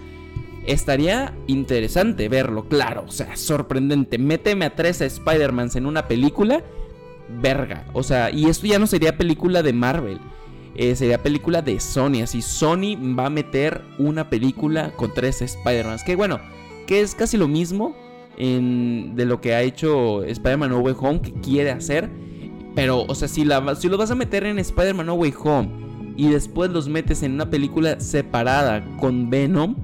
Estaría 0.66 1.34
interesante 1.46 2.28
verlo, 2.28 2.68
claro, 2.68 3.04
o 3.06 3.10
sea, 3.10 3.36
sorprendente. 3.36 4.18
Méteme 4.18 4.66
a 4.66 4.74
tres 4.74 5.00
Spider-Mans 5.00 5.76
en 5.76 5.86
una 5.86 6.08
película, 6.08 6.62
verga. 7.40 7.86
O 7.92 8.02
sea, 8.02 8.30
y 8.30 8.46
esto 8.46 8.66
ya 8.66 8.78
no 8.78 8.86
sería 8.86 9.16
película 9.16 9.62
de 9.62 9.72
Marvel, 9.72 10.18
eh, 10.74 10.94
sería 10.94 11.22
película 11.22 11.62
de 11.62 11.80
Sony. 11.80 12.22
Así, 12.22 12.42
Sony 12.42 12.96
va 13.18 13.26
a 13.26 13.30
meter 13.30 13.82
una 13.98 14.28
película 14.28 14.92
con 14.96 15.12
tres 15.14 15.42
Spider-Mans. 15.42 16.04
Que 16.04 16.16
bueno, 16.16 16.38
que 16.86 17.00
es 17.00 17.14
casi 17.14 17.36
lo 17.36 17.48
mismo 17.48 17.96
de 18.36 19.24
lo 19.26 19.40
que 19.40 19.54
ha 19.54 19.62
hecho 19.62 20.22
Spider-Man 20.22 20.70
No 20.70 20.78
Home, 20.78 21.20
que 21.20 21.32
quiere 21.32 21.70
hacer. 21.70 22.08
Pero, 22.74 23.02
o 23.02 23.14
sea, 23.14 23.26
si, 23.26 23.44
la, 23.44 23.74
si 23.74 23.88
lo 23.88 23.98
vas 23.98 24.12
a 24.12 24.14
meter 24.14 24.44
en 24.44 24.58
Spider-Man 24.58 25.06
No 25.06 25.14
Home 25.14 25.88
y 26.16 26.28
después 26.28 26.70
los 26.70 26.88
metes 26.88 27.22
en 27.22 27.32
una 27.32 27.50
película 27.50 27.98
separada 27.98 28.84
con 28.98 29.30
Venom 29.30 29.74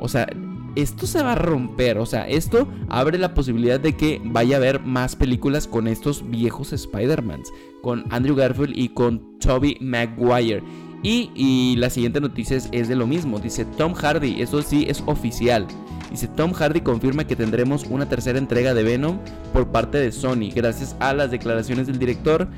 o 0.00 0.08
sea, 0.08 0.28
esto 0.76 1.06
se 1.06 1.22
va 1.22 1.32
a 1.32 1.36
romper. 1.36 1.98
O 1.98 2.06
sea, 2.06 2.28
esto 2.28 2.68
abre 2.88 3.18
la 3.18 3.34
posibilidad 3.34 3.80
de 3.80 3.96
que 3.96 4.20
vaya 4.24 4.56
a 4.56 4.58
haber 4.58 4.80
más 4.80 5.16
películas 5.16 5.66
con 5.66 5.88
estos 5.88 6.28
viejos 6.30 6.72
Spider-Mans. 6.72 7.52
Con 7.82 8.04
Andrew 8.10 8.36
Garfield 8.36 8.76
y 8.76 8.90
con 8.90 9.38
Tobey 9.38 9.76
Maguire. 9.80 10.62
Y, 11.02 11.76
la 11.78 11.90
siguiente 11.90 12.20
noticia 12.20 12.56
es, 12.56 12.88
de 12.88 12.96
lo 12.96 13.06
mismo. 13.06 13.38
Dice 13.38 13.64
Tom 13.64 13.94
Hardy, 13.94 14.42
eso 14.42 14.62
sí 14.62 14.84
es 14.88 15.02
oficial. 15.06 15.66
Dice 16.10 16.26
Tom 16.26 16.52
Hardy 16.52 16.80
confirma 16.80 17.26
que 17.26 17.36
tendremos 17.36 17.84
una 17.84 18.08
tercera 18.08 18.38
entrega 18.38 18.74
de 18.74 18.82
Venom 18.82 19.18
por 19.52 19.68
parte 19.68 19.98
de 19.98 20.10
Sony. 20.10 20.50
Gracias 20.54 20.96
a 21.00 21.12
las 21.12 21.30
declaraciones 21.30 21.86
del 21.86 21.98
director 21.98 22.48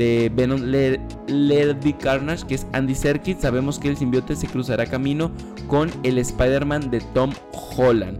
de 0.00 0.32
Venom 0.34 0.62
Lady 1.28 1.92
Carnage, 1.92 2.46
que 2.46 2.54
es 2.54 2.66
Andy 2.72 2.94
Serkis, 2.94 3.36
sabemos 3.40 3.78
que 3.78 3.90
el 3.90 3.98
simbiote 3.98 4.34
se 4.34 4.46
cruzará 4.46 4.86
camino 4.86 5.30
con 5.66 5.90
el 6.04 6.16
Spider-Man 6.16 6.90
de 6.90 7.02
Tom 7.12 7.34
Holland. 7.76 8.18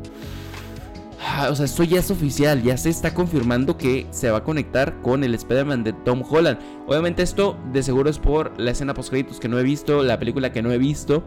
Ah, 1.24 1.48
o 1.50 1.54
sea, 1.54 1.64
esto 1.64 1.82
ya 1.82 2.00
es 2.00 2.10
oficial, 2.10 2.62
ya 2.62 2.76
se 2.76 2.90
está 2.90 3.14
confirmando 3.14 3.78
que 3.78 4.06
se 4.10 4.30
va 4.30 4.38
a 4.38 4.44
conectar 4.44 5.00
con 5.00 5.24
el 5.24 5.34
Spider-Man 5.34 5.82
de 5.82 5.94
Tom 5.94 6.22
Holland. 6.28 6.58
Obviamente 6.86 7.22
esto 7.22 7.56
de 7.72 7.82
seguro 7.82 8.10
es 8.10 8.18
por 8.18 8.52
la 8.60 8.72
escena 8.72 8.92
post 8.92 9.08
créditos 9.08 9.40
que 9.40 9.48
no 9.48 9.58
he 9.58 9.62
visto, 9.62 10.02
la 10.02 10.18
película 10.18 10.52
que 10.52 10.60
no 10.60 10.70
he 10.72 10.78
visto. 10.78 11.22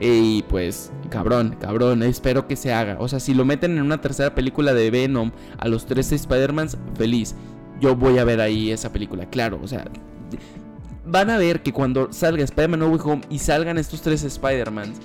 Y 0.00 0.42
pues, 0.42 0.92
cabrón, 1.10 1.56
cabrón, 1.60 2.04
espero 2.04 2.46
que 2.46 2.54
se 2.54 2.72
haga. 2.72 2.98
O 3.00 3.08
sea, 3.08 3.18
si 3.18 3.34
lo 3.34 3.44
meten 3.44 3.72
en 3.72 3.82
una 3.82 4.00
tercera 4.00 4.32
película 4.32 4.74
de 4.74 4.92
Venom 4.92 5.32
a 5.58 5.66
los 5.66 5.86
13 5.86 6.14
Spider-Mans, 6.14 6.78
feliz. 6.96 7.34
Yo 7.80 7.94
voy 7.96 8.18
a 8.18 8.24
ver 8.24 8.40
ahí 8.40 8.70
esa 8.70 8.92
película, 8.92 9.26
claro. 9.26 9.60
O 9.62 9.68
sea, 9.68 9.84
van 11.06 11.30
a 11.30 11.38
ver 11.38 11.62
que 11.62 11.72
cuando 11.72 12.12
salga 12.12 12.44
Spider-Man 12.44 12.80
No 12.80 12.88
Way 12.88 13.00
Home 13.04 13.22
y 13.30 13.38
salgan 13.38 13.78
estos 13.78 14.02
tres 14.02 14.24
Spider-Mans, 14.24 14.98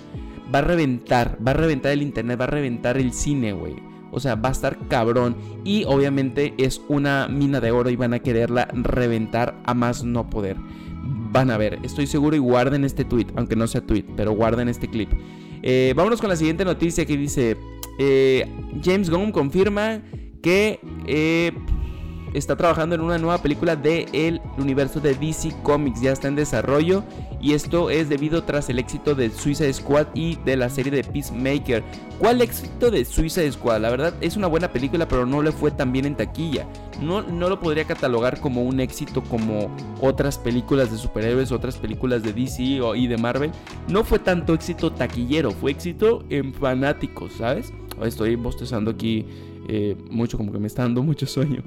va 0.53 0.59
a 0.59 0.61
reventar, 0.63 1.37
va 1.45 1.51
a 1.51 1.55
reventar 1.55 1.91
el 1.91 2.01
internet, 2.01 2.39
va 2.39 2.45
a 2.45 2.47
reventar 2.47 2.97
el 2.97 3.13
cine, 3.13 3.53
güey. 3.53 3.75
O 4.11 4.19
sea, 4.19 4.35
va 4.35 4.49
a 4.49 4.51
estar 4.51 4.77
cabrón. 4.87 5.35
Y 5.63 5.85
obviamente 5.85 6.53
es 6.57 6.81
una 6.87 7.27
mina 7.27 7.59
de 7.59 7.71
oro 7.71 7.89
y 7.89 7.95
van 7.95 8.13
a 8.13 8.19
quererla 8.19 8.67
reventar 8.73 9.55
a 9.65 9.73
más 9.73 10.03
no 10.03 10.29
poder. 10.29 10.57
Van 11.31 11.49
a 11.49 11.57
ver, 11.57 11.79
estoy 11.83 12.05
seguro 12.05 12.35
y 12.35 12.39
guarden 12.39 12.85
este 12.85 13.05
tweet, 13.05 13.27
aunque 13.35 13.55
no 13.55 13.65
sea 13.65 13.81
tweet, 13.81 14.05
pero 14.15 14.33
guarden 14.33 14.69
este 14.69 14.87
clip. 14.87 15.09
Eh, 15.63 15.93
vámonos 15.95 16.21
con 16.21 16.29
la 16.29 16.35
siguiente 16.35 16.63
noticia 16.63 17.05
que 17.05 17.17
dice, 17.17 17.57
eh, 17.97 18.47
James 18.83 19.09
Gunn 19.09 19.31
confirma 19.31 20.01
que 20.41 20.79
eh, 21.07 21.51
está 22.33 22.55
trabajando 22.55 22.95
en 22.95 23.01
una 23.01 23.17
nueva 23.17 23.37
película 23.37 23.75
del 23.75 24.07
el 24.13 24.41
universo 24.57 24.99
de 24.99 25.13
DC 25.13 25.53
Comics, 25.63 26.01
ya 26.01 26.11
está 26.11 26.27
en 26.27 26.35
desarrollo 26.35 27.03
y 27.39 27.53
esto 27.53 27.89
es 27.89 28.09
debido 28.09 28.43
tras 28.43 28.69
el 28.69 28.79
éxito 28.79 29.15
de 29.15 29.29
Suicide 29.29 29.73
Squad 29.73 30.07
y 30.13 30.35
de 30.37 30.57
la 30.57 30.69
serie 30.69 30.91
de 30.91 31.03
Peacemaker. 31.03 31.83
¿Cuál 32.19 32.41
éxito 32.41 32.89
de 32.89 33.05
Suicide 33.05 33.51
Squad? 33.51 33.81
La 33.81 33.89
verdad 33.89 34.13
es 34.21 34.37
una 34.37 34.47
buena 34.47 34.71
película, 34.71 35.07
pero 35.07 35.25
no 35.25 35.41
le 35.41 35.51
fue 35.51 35.71
tan 35.71 35.91
bien 35.91 36.05
en 36.05 36.15
taquilla. 36.15 36.65
No, 37.01 37.21
no 37.21 37.49
lo 37.49 37.59
podría 37.59 37.85
catalogar 37.85 38.39
como 38.39 38.63
un 38.63 38.79
éxito 38.79 39.21
como 39.23 39.69
otras 39.99 40.37
películas 40.37 40.91
de 40.91 40.97
superhéroes, 40.97 41.51
otras 41.51 41.75
películas 41.77 42.23
de 42.23 42.33
DC 42.33 42.63
y 42.95 43.07
de 43.07 43.17
Marvel. 43.17 43.51
No 43.87 44.03
fue 44.03 44.19
tanto 44.19 44.53
éxito 44.53 44.91
taquillero, 44.93 45.51
fue 45.51 45.71
éxito 45.71 46.23
en 46.29 46.53
fanáticos, 46.53 47.33
¿sabes? 47.33 47.73
Estoy 48.01 48.35
bostezando 48.35 48.91
aquí 48.91 49.25
eh, 49.67 49.95
mucho, 50.09 50.37
como 50.37 50.51
que 50.51 50.59
me 50.59 50.67
está 50.67 50.83
dando 50.83 51.03
mucho 51.03 51.25
sueño. 51.25 51.63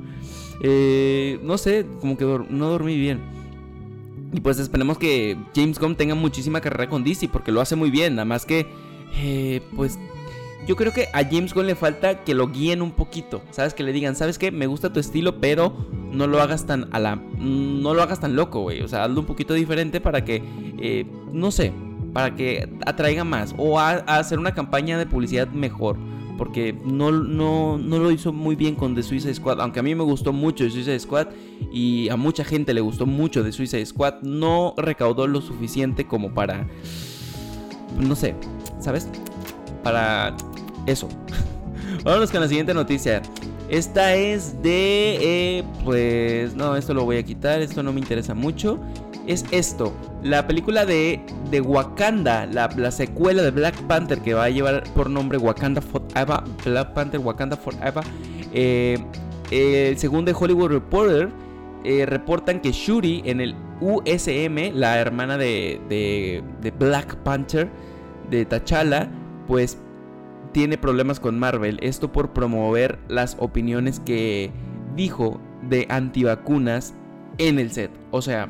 Eh, 0.61 1.39
no 1.43 1.59
sé, 1.59 1.87
como 2.01 2.17
que 2.17 2.25
no 2.25 2.69
dormí 2.69 2.97
bien. 2.97 3.21
Y 4.33 4.41
pues 4.41 4.59
esperemos 4.59 4.99
que 4.99 5.37
James 5.55 5.79
Gunn 5.79 5.97
tenga 5.97 6.15
muchísima 6.15 6.61
carrera 6.61 6.89
con 6.89 7.05
DC 7.05 7.29
porque 7.29 7.53
lo 7.53 7.61
hace 7.61 7.77
muy 7.77 7.91
bien. 7.91 8.17
Nada 8.17 8.25
más 8.25 8.45
que, 8.45 8.67
eh, 9.19 9.63
pues 9.75 9.99
yo 10.67 10.77
creo 10.77 10.93
que 10.93 11.09
a 11.13 11.25
James 11.25 11.55
Gunn 11.55 11.67
le 11.67 11.75
falta 11.75 12.25
que 12.25 12.35
lo 12.35 12.49
guíen 12.49 12.83
un 12.83 12.91
poquito. 12.91 13.43
¿Sabes? 13.51 13.73
Que 13.73 13.83
le 13.83 13.93
digan, 13.93 14.17
¿sabes 14.17 14.39
qué? 14.39 14.51
Me 14.51 14.67
gusta 14.67 14.93
tu 14.93 15.01
estilo, 15.01 15.41
pero 15.41 15.75
no 16.13 16.27
lo 16.27 16.41
hagas 16.41 16.67
tan 16.67 16.89
a 16.93 16.99
la. 16.99 17.17
No 17.39 17.95
lo 17.95 18.03
hagas 18.03 18.21
tan 18.21 18.37
loco, 18.37 18.63
güey. 18.63 18.83
O 18.83 18.89
sea, 18.89 19.05
hazlo 19.05 19.21
un 19.21 19.27
poquito 19.27 19.55
diferente 19.55 20.01
para 20.01 20.25
que. 20.25 20.43
Eh, 20.79 21.07
no 21.33 21.51
sé. 21.51 21.73
Para 22.13 22.35
que 22.35 22.69
atraiga 22.85 23.25
más. 23.25 23.55
O 23.59 23.79
a 23.79 23.91
hacer 23.91 24.39
una 24.39 24.55
campaña 24.55 24.99
de 24.99 25.07
publicidad 25.07 25.49
mejor 25.49 25.97
porque 26.37 26.75
no, 26.85 27.11
no, 27.11 27.79
no, 27.79 27.99
lo 27.99 28.11
hizo 28.11 28.33
muy 28.33 28.57
bien 28.57 28.75
con 28.75 28.95
The 28.95 29.03
Suicide 29.03 29.35
Squad. 29.35 29.61
Aunque 29.61 29.81
a 29.81 29.83
mí 29.83 29.95
me 29.95 30.05
gustó 30.05 30.33
mucho 30.33 30.65
The 30.65 30.71
Suicide 30.71 30.99
Squad 31.01 31.29
y 31.73 32.09
a 32.09 32.17
mucha 32.17 32.45
gente 32.45 32.75
le 32.75 32.81
gustó 32.81 33.07
mucho 33.07 33.43
The 33.43 33.53
Suicide 33.53 33.87
Squad, 33.87 34.23
no 34.23 34.75
recaudó 34.77 35.27
lo 35.27 35.41
suficiente 35.41 36.07
como 36.07 36.33
para. 36.35 36.67
No 37.99 38.15
sé, 38.15 38.35
¿sabes? 38.81 39.09
Para 39.83 40.37
eso. 40.87 41.09
Vámonos 42.05 42.31
con 42.31 42.41
la 42.41 42.49
siguiente 42.49 42.75
noticia. 42.75 43.23
Esta 43.69 44.15
es 44.15 44.63
de. 44.63 45.19
Eh, 45.21 45.65
pues. 45.85 46.55
No, 46.55 46.77
esto 46.77 46.95
lo 46.95 47.05
voy 47.05 47.17
a 47.17 47.23
quitar. 47.23 47.61
Esto 47.61 47.83
no 47.83 47.93
me 47.93 48.01
interesa 48.01 48.35
mucho 48.35 48.79
es 49.27 49.45
esto. 49.51 49.93
La 50.23 50.47
película 50.47 50.87
de, 50.87 51.21
de 51.51 51.61
Wakanda, 51.61 52.47
la, 52.47 52.91
secuela 52.91 53.43
de 53.43 53.51
Black 53.51 53.77
Panther 53.83 54.21
que 54.21 54.35
va 54.35 54.45
a 54.45 54.51
llevar 54.51 54.85
por 54.95 55.11
nombre 55.11 55.39
Wakanda 55.39 55.81
Forever, 55.81 56.41
Black 56.65 56.93
Panther 56.95 57.21
Wakanda 57.21 57.57
Forever, 57.57 58.05
eh, 58.53 59.95
según 59.97 60.25
The 60.25 60.35
Hollywood 60.39 60.71
Reporter, 60.71 61.29
eh, 61.85 62.05
reportan 62.07 62.61
que 62.61 62.73
Shuri 62.73 63.23
en 63.25 63.41
el 63.41 63.55
USM, 63.81 64.73
la 64.75 64.99
hermana 64.99 65.39
de, 65.39 65.81
de, 65.89 66.43
de 66.61 66.71
Black 66.73 67.17
Panther, 67.19 67.69
de 68.31 68.45
T'Challa, 68.45 69.09
pues 69.47 69.79
tiene 70.53 70.79
problemas 70.79 71.21
con 71.21 71.39
Marvel. 71.39 71.79
Esto 71.83 72.11
por 72.11 72.33
promover 72.33 72.99
las 73.09 73.37
opiniones 73.39 74.01
que 74.01 74.51
dijo 74.97 75.41
de 75.69 75.87
antivacunas 75.91 76.95
en 77.39 77.59
el 77.59 77.71
set. 77.71 77.91
O 78.11 78.23
sea, 78.23 78.49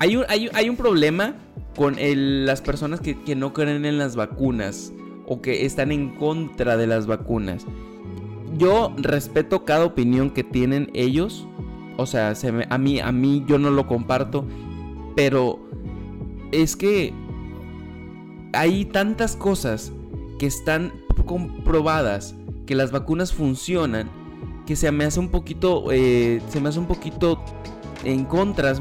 hay 0.00 0.16
un, 0.16 0.24
hay, 0.28 0.68
un 0.70 0.76
problema 0.76 1.34
con 1.76 1.96
las 1.98 2.62
personas 2.62 3.00
que, 3.00 3.14
no 3.36 3.52
creen 3.52 3.84
en 3.84 3.98
las 3.98 4.16
vacunas 4.16 4.94
o 5.26 5.42
que 5.42 5.66
están 5.66 5.92
en 5.92 6.16
contra 6.16 6.78
de 6.78 6.86
las 6.86 7.06
vacunas. 7.06 7.66
Yo 8.56 8.94
respeto 8.96 9.66
cada 9.66 9.84
opinión 9.84 10.30
que 10.30 10.42
tienen 10.42 10.90
ellos. 10.94 11.46
O 11.98 12.06
sea, 12.06 12.32
a, 12.70 12.78
mí, 12.78 12.98
a 12.98 13.12
mí 13.12 13.44
yo 13.46 13.58
no 13.58 13.70
lo 13.70 13.86
comparto. 13.86 14.46
Pero 15.16 15.60
es 16.50 16.76
que 16.76 17.12
hay 18.54 18.86
tantas 18.86 19.36
cosas 19.36 19.92
que 20.38 20.46
están 20.46 20.94
comprobadas 21.26 22.34
que 22.64 22.74
las 22.74 22.90
vacunas 22.90 23.34
funcionan 23.34 24.08
que 24.66 24.76
se 24.76 24.90
me 24.92 25.04
hace 25.04 25.20
un 25.20 25.28
poquito 25.28 25.90
eh, 25.90 26.40
se 26.48 26.60
me 26.60 26.68
hace 26.68 26.78
un 26.78 26.86
poquito 26.86 27.42
en 28.04 28.24
contras, 28.24 28.80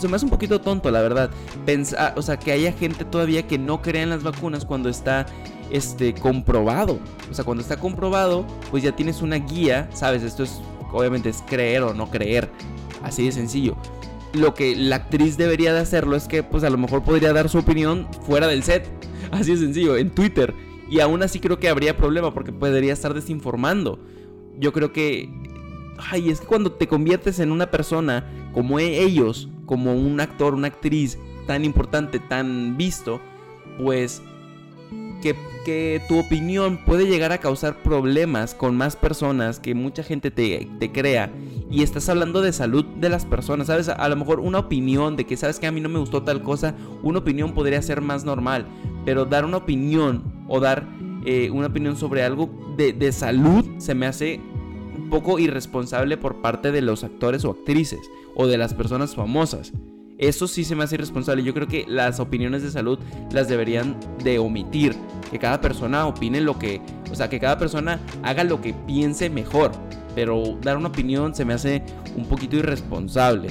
se 0.00 0.08
me 0.08 0.16
hace 0.16 0.24
un 0.24 0.30
poquito 0.30 0.60
tonto 0.60 0.90
la 0.90 1.00
verdad 1.00 1.30
pensar, 1.64 2.14
o 2.16 2.22
sea, 2.22 2.38
que 2.38 2.52
haya 2.52 2.72
gente 2.72 3.04
todavía 3.04 3.46
que 3.46 3.58
no 3.58 3.82
crea 3.82 4.02
en 4.02 4.10
las 4.10 4.22
vacunas 4.22 4.64
cuando 4.64 4.88
está 4.88 5.26
este 5.70 6.14
comprobado, 6.14 6.98
o 7.30 7.34
sea, 7.34 7.44
cuando 7.44 7.62
está 7.62 7.76
comprobado, 7.76 8.46
pues 8.70 8.82
ya 8.82 8.92
tienes 8.94 9.22
una 9.22 9.36
guía, 9.36 9.88
sabes, 9.92 10.22
esto 10.22 10.42
es 10.42 10.60
obviamente 10.92 11.28
es 11.28 11.42
creer 11.46 11.82
o 11.82 11.94
no 11.94 12.10
creer, 12.10 12.50
así 13.02 13.24
de 13.24 13.32
sencillo 13.32 13.76
lo 14.36 14.54
que 14.54 14.76
la 14.76 14.96
actriz 14.96 15.36
debería 15.36 15.72
de 15.72 15.80
hacerlo 15.80 16.16
es 16.16 16.28
que 16.28 16.42
pues 16.42 16.62
a 16.64 16.70
lo 16.70 16.78
mejor 16.78 17.02
podría 17.02 17.32
dar 17.32 17.48
su 17.48 17.58
opinión 17.58 18.06
fuera 18.26 18.46
del 18.46 18.62
set. 18.62 18.88
Así 19.32 19.52
de 19.52 19.58
sencillo, 19.58 19.96
en 19.96 20.10
Twitter. 20.10 20.54
Y 20.88 21.00
aún 21.00 21.20
así 21.24 21.40
creo 21.40 21.58
que 21.58 21.68
habría 21.68 21.96
problema 21.96 22.32
porque 22.32 22.52
podría 22.52 22.92
estar 22.92 23.12
desinformando. 23.12 23.98
Yo 24.56 24.72
creo 24.72 24.92
que... 24.92 25.28
Ay, 25.98 26.30
es 26.30 26.40
que 26.40 26.46
cuando 26.46 26.72
te 26.72 26.86
conviertes 26.86 27.38
en 27.40 27.52
una 27.52 27.70
persona 27.70 28.24
como 28.52 28.78
e-, 28.78 29.02
ellos, 29.02 29.48
como 29.66 29.94
un 29.94 30.20
actor, 30.20 30.54
una 30.54 30.68
actriz 30.68 31.18
tan 31.46 31.64
importante, 31.64 32.18
tan 32.18 32.76
visto, 32.76 33.20
pues 33.82 34.22
que, 35.64 36.00
tu 36.08 36.20
opinión 36.20 36.78
puede 36.84 37.06
llegar 37.08 37.32
a 37.32 37.38
causar 37.38 37.82
problemas 37.82 38.54
con 38.54 38.76
más 38.76 38.94
personas, 38.94 39.58
que 39.58 39.74
mucha 39.74 40.04
gente 40.04 40.30
te, 40.30 40.92
crea. 40.92 41.32
Y 41.68 41.82
estás 41.82 42.08
hablando 42.08 42.40
de 42.40 42.52
salud 42.52 42.84
de 42.84 43.08
las 43.08 43.24
personas, 43.24 43.66
¿sabes? 43.66 43.88
A, 43.88 44.08
lo 44.08 44.14
mejor 44.14 44.38
una 44.38 44.60
opinión 44.60 45.16
de 45.16 45.26
que, 45.26 45.36
¿sabes 45.36 45.58
que 45.58 45.66
A 45.66 45.72
mí 45.72 45.80
no 45.80 45.88
me 45.88 45.98
gustó 45.98 46.22
tal 46.22 46.42
cosa, 46.42 46.76
una 47.02 47.18
opinión 47.18 47.52
podría 47.52 47.82
ser 47.82 48.00
más 48.00 48.24
normal. 48.24 48.64
Pero 49.04 49.24
dar 49.24 49.44
una 49.44 49.56
opinión 49.56 50.22
o 50.46 50.60
dar 50.60 50.86
eh, 51.24 51.50
una 51.50 51.66
opinión 51.66 51.96
sobre 51.96 52.22
algo 52.22 52.48
de, 52.76 52.92
de 52.92 53.10
salud 53.10 53.64
se 53.78 53.96
me 53.96 54.06
hace 54.06 54.40
poco 55.08 55.38
irresponsable 55.38 56.16
por 56.16 56.40
parte 56.40 56.72
de 56.72 56.82
los 56.82 57.04
actores 57.04 57.44
o 57.44 57.50
actrices 57.50 58.00
o 58.34 58.46
de 58.46 58.58
las 58.58 58.74
personas 58.74 59.14
famosas. 59.14 59.72
Eso 60.18 60.48
sí 60.48 60.64
se 60.64 60.74
me 60.74 60.84
hace 60.84 60.94
irresponsable. 60.94 61.42
Yo 61.42 61.52
creo 61.52 61.68
que 61.68 61.84
las 61.86 62.20
opiniones 62.20 62.62
de 62.62 62.70
salud 62.70 62.98
las 63.30 63.48
deberían 63.48 63.96
de 64.24 64.38
omitir. 64.38 64.94
Que 65.30 65.38
cada 65.38 65.60
persona 65.60 66.06
opine 66.06 66.40
lo 66.40 66.58
que... 66.58 66.80
O 67.10 67.14
sea, 67.14 67.28
que 67.28 67.38
cada 67.38 67.58
persona 67.58 68.00
haga 68.22 68.44
lo 68.44 68.60
que 68.60 68.72
piense 68.72 69.28
mejor. 69.28 69.72
Pero 70.14 70.58
dar 70.62 70.78
una 70.78 70.88
opinión 70.88 71.34
se 71.34 71.44
me 71.44 71.52
hace 71.54 71.82
un 72.16 72.24
poquito 72.26 72.56
irresponsable. 72.56 73.50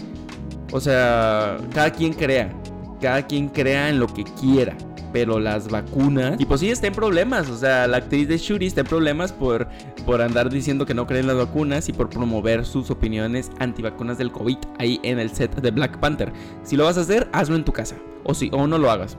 O 0.72 0.80
sea, 0.80 1.58
cada 1.74 1.92
quien 1.92 2.14
crea. 2.14 2.52
Cada 3.00 3.28
quien 3.28 3.50
crea 3.50 3.90
en 3.90 4.00
lo 4.00 4.08
que 4.08 4.24
quiera 4.24 4.76
pero 5.16 5.40
las 5.40 5.70
vacunas. 5.70 6.36
Y 6.42 6.46
pues 6.46 6.60
sí, 6.60 6.70
está 6.70 6.88
en 6.88 6.94
problemas. 6.94 7.50
O 7.50 7.56
sea, 7.56 7.88
la 7.88 7.96
actriz 7.96 8.28
de 8.28 8.38
Shuri 8.38 8.66
está 8.66 8.82
en 8.82 8.88
problemas 8.88 9.32
por, 9.32 9.66
por 10.06 10.22
andar 10.22 10.50
diciendo 10.50 10.86
que 10.86 10.94
no 10.94 11.08
creen 11.08 11.26
las 11.26 11.38
vacunas 11.38 11.88
y 11.88 11.94
por 11.94 12.10
promover 12.10 12.66
sus 12.66 12.92
opiniones 12.92 13.50
antivacunas 13.60 14.18
del 14.18 14.34
COVID 14.34 14.58
ahí 14.78 15.00
en 15.04 15.18
el 15.18 15.30
set 15.30 15.56
de 15.56 15.72
Black 15.72 16.02
Panther. 16.02 16.34
Si 16.64 16.76
lo 16.76 16.84
vas 16.84 16.98
a 16.98 17.02
hacer, 17.02 17.30
hazlo 17.32 17.56
en 17.56 17.64
tu 17.64 17.72
casa. 17.72 17.96
O, 18.26 18.34
si, 18.34 18.50
o 18.52 18.68
no 18.68 18.78
lo 18.78 18.92
hagas. 18.92 19.18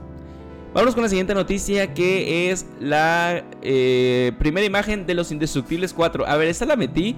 Vamos 0.75 0.93
con 0.93 1.01
la 1.01 1.09
siguiente 1.09 1.33
noticia 1.33 1.91
que 1.95 2.51
es 2.51 2.67
la 2.79 3.43
eh, 3.63 4.33
primera 4.37 4.67
imagen 4.67 5.07
de 5.07 5.15
los 5.15 5.31
Indestructibles 5.31 5.93
4. 5.93 6.27
A 6.27 6.37
ver, 6.37 6.47
esta 6.47 6.67
la 6.67 6.75
metí. 6.75 7.15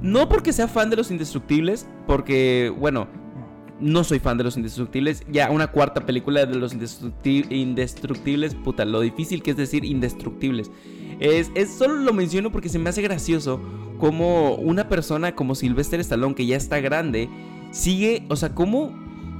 No 0.00 0.30
porque 0.30 0.54
sea 0.54 0.68
fan 0.68 0.88
de 0.88 0.96
los 0.96 1.10
Indestructibles, 1.10 1.86
porque, 2.06 2.72
bueno, 2.78 3.08
no 3.82 4.04
soy 4.04 4.20
fan 4.20 4.38
de 4.38 4.44
los 4.44 4.56
indestructibles. 4.56 5.24
Ya 5.30 5.50
una 5.50 5.66
cuarta 5.66 6.06
película 6.06 6.46
de 6.46 6.54
los 6.56 6.72
indestructibles, 6.72 8.54
puta, 8.54 8.84
lo 8.84 9.00
difícil 9.00 9.42
que 9.42 9.50
es 9.50 9.56
decir 9.56 9.84
indestructibles. 9.84 10.70
Es, 11.20 11.50
es, 11.54 11.70
solo 11.70 11.96
lo 11.96 12.12
menciono 12.12 12.50
porque 12.50 12.68
se 12.68 12.78
me 12.78 12.88
hace 12.88 13.02
gracioso 13.02 13.60
como 13.98 14.54
una 14.54 14.88
persona 14.88 15.34
como 15.34 15.54
Sylvester 15.54 16.00
Stallone, 16.00 16.34
que 16.34 16.46
ya 16.46 16.56
está 16.56 16.80
grande, 16.80 17.28
sigue, 17.70 18.24
o 18.28 18.36
sea, 18.36 18.54
como 18.54 18.92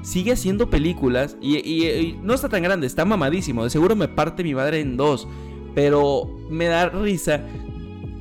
sigue 0.03 0.33
haciendo 0.33 0.71
películas 0.71 1.37
y, 1.41 1.57
y, 1.59 2.19
no 2.23 2.35
está 2.35 2.49
tan 2.49 2.63
grande, 2.63 2.87
está 2.87 3.05
mamadísimo. 3.05 3.65
De 3.65 3.71
seguro 3.71 3.97
me 3.97 4.09
parte 4.09 4.45
mi 4.45 4.55
madre 4.55 4.81
en 4.81 4.97
dos, 4.97 5.27
pero 5.75 6.31
me 6.51 6.67
da 6.67 6.89
risa 6.89 7.41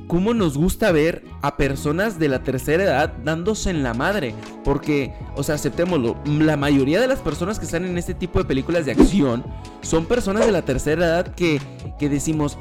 cómo 0.06 0.34
nos 0.34 0.56
gusta 0.56 0.92
ver 0.92 1.24
a 1.42 1.56
personas 1.56 2.18
de 2.18 2.28
la 2.28 2.42
tercera 2.42 2.84
edad 2.84 3.12
dándose 3.24 3.70
en 3.70 3.82
la 3.82 3.94
madre. 3.94 4.34
Porque, 4.64 5.14
o 5.36 5.42
sea, 5.42 5.56
aceptémoslo, 5.56 6.16
la 6.24 6.56
mayoría 6.56 7.00
de 7.00 7.08
las 7.08 7.20
personas 7.20 7.58
que 7.58 7.64
están 7.64 7.84
en 7.84 7.98
este 7.98 8.14
tipo 8.14 8.38
de 8.38 8.44
películas 8.44 8.86
de 8.86 8.92
acción 8.92 9.44
son 9.80 10.06
personas 10.06 10.46
de 10.46 10.52
la 10.52 10.62
tercera 10.62 11.04
edad 11.04 11.34
que, 11.34 11.60
que 11.98 12.08
decimos, 12.08 12.58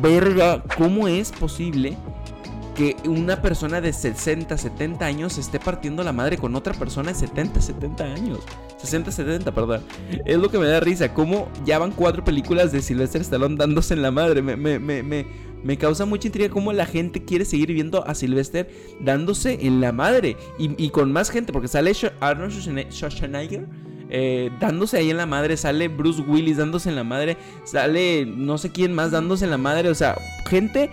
verga, 0.00 0.62
¿cómo 0.76 1.08
es 1.08 1.32
posible 1.32 1.96
que 2.74 2.96
una 3.04 3.42
persona 3.42 3.80
de 3.80 3.92
60, 3.92 4.56
70 4.56 5.04
años 5.04 5.38
esté 5.38 5.60
partiendo 5.60 6.02
la 6.02 6.12
madre 6.12 6.38
con 6.38 6.54
otra 6.54 6.72
persona 6.74 7.12
de 7.12 7.18
70, 7.18 7.60
70 7.60 8.04
años. 8.04 8.38
60, 8.78 9.12
70, 9.12 9.52
perdón. 9.52 9.82
Es 10.24 10.38
lo 10.38 10.50
que 10.50 10.58
me 10.58 10.66
da 10.66 10.80
risa. 10.80 11.12
Cómo 11.12 11.48
ya 11.64 11.78
van 11.78 11.92
cuatro 11.92 12.24
películas 12.24 12.72
de 12.72 12.82
Sylvester 12.82 13.20
Stallone 13.20 13.56
dándose 13.56 13.94
en 13.94 14.02
la 14.02 14.10
madre. 14.10 14.42
Me, 14.42 14.56
me, 14.56 14.78
me, 14.78 15.02
me, 15.02 15.26
me 15.64 15.76
causa 15.78 16.04
mucha 16.04 16.28
intriga 16.28 16.50
cómo 16.50 16.72
la 16.72 16.86
gente 16.86 17.24
quiere 17.24 17.44
seguir 17.44 17.72
viendo 17.72 18.06
a 18.06 18.14
Sylvester 18.14 18.70
dándose 19.00 19.58
en 19.62 19.80
la 19.80 19.92
madre. 19.92 20.36
Y, 20.58 20.90
con 20.90 21.12
más 21.12 21.30
gente, 21.30 21.52
porque 21.52 21.68
sale 21.68 21.92
Arnold 22.20 22.90
Schwarzenegger. 22.90 23.66
Eh, 24.14 24.50
dándose 24.60 24.98
ahí 24.98 25.08
en 25.08 25.16
la 25.16 25.24
madre, 25.24 25.56
sale 25.56 25.88
Bruce 25.88 26.20
Willis 26.20 26.58
dándose 26.58 26.90
en 26.90 26.96
la 26.96 27.04
madre, 27.04 27.38
sale 27.64 28.26
no 28.26 28.58
sé 28.58 28.70
quién 28.70 28.92
más 28.92 29.10
dándose 29.10 29.46
en 29.46 29.50
la 29.50 29.56
madre, 29.56 29.88
o 29.88 29.94
sea, 29.94 30.18
gente 30.50 30.90